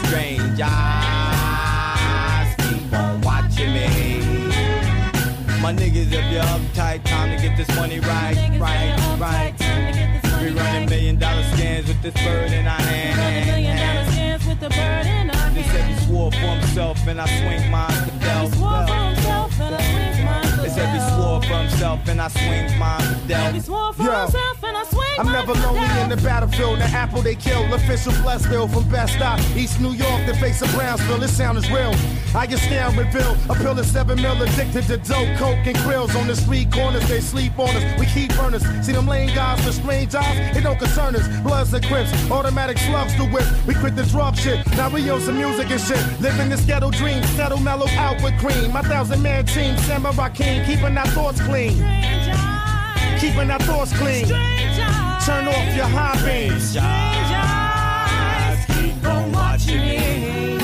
[0.07, 3.89] Strange eyes keep on watching me.
[5.61, 9.55] My niggas, if you're uptight, time to get this money right, right, right.
[10.41, 13.47] We running million dollar scans with this bird in our hand.
[13.47, 15.39] Million dollar scans with the bird in our hand.
[15.61, 18.50] They said he swore for himself, and I swing mine to death.
[20.64, 23.68] It's every swore for himself and I swing mine for death.
[25.18, 26.78] I'm never lonely in the battlefield.
[26.78, 27.70] The apple they killed.
[27.72, 29.38] Official Blessville from Best Stop.
[29.54, 31.18] East New York, the face of Brownsville.
[31.18, 31.92] This sound is real.
[32.34, 32.61] I get
[32.96, 33.36] with Bill.
[33.50, 36.14] A pill of seven mil addicted to dope, coke, and grills.
[36.16, 37.84] On the street corners, they sleep on us.
[38.00, 38.62] We keep burners.
[38.84, 40.56] See them lame guys for strange eyes?
[40.56, 41.26] It don't concern us.
[41.40, 42.12] Bloods and crips.
[42.30, 43.46] Automatic slugs to whip.
[43.66, 44.64] We quit the drop shit.
[44.76, 46.20] Now we own some music and shit.
[46.20, 47.22] Living this ghetto dream.
[47.36, 48.72] Settle mellow out with cream.
[48.72, 49.76] My thousand man team.
[49.78, 50.64] Samurai King.
[50.64, 51.72] Keeping our thoughts clean.
[53.18, 54.26] Keeping our thoughts clean.
[54.26, 56.70] Turn off your high beams.
[56.70, 60.59] Strange eyes keep on watching me.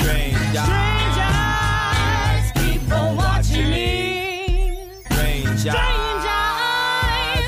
[0.00, 4.88] Strange eyes keep on watching me.
[5.10, 5.66] Strange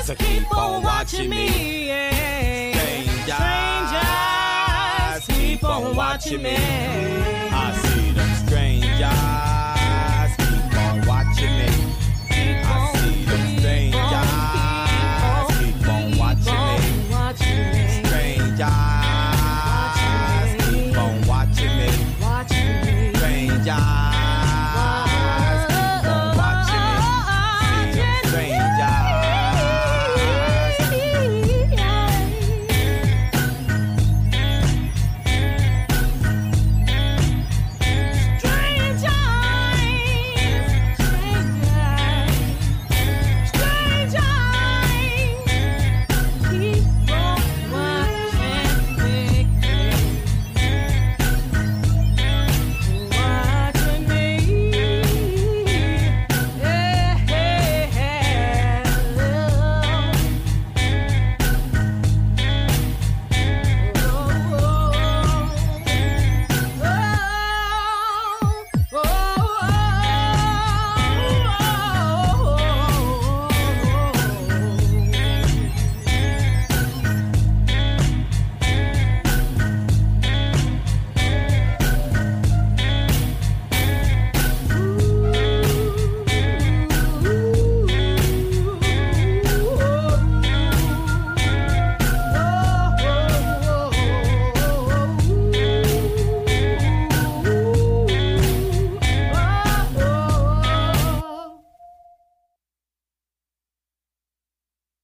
[0.05, 1.68] So keep on watching me.
[6.29, 6.55] Watching me.
[6.55, 9.58] I see them strange eyes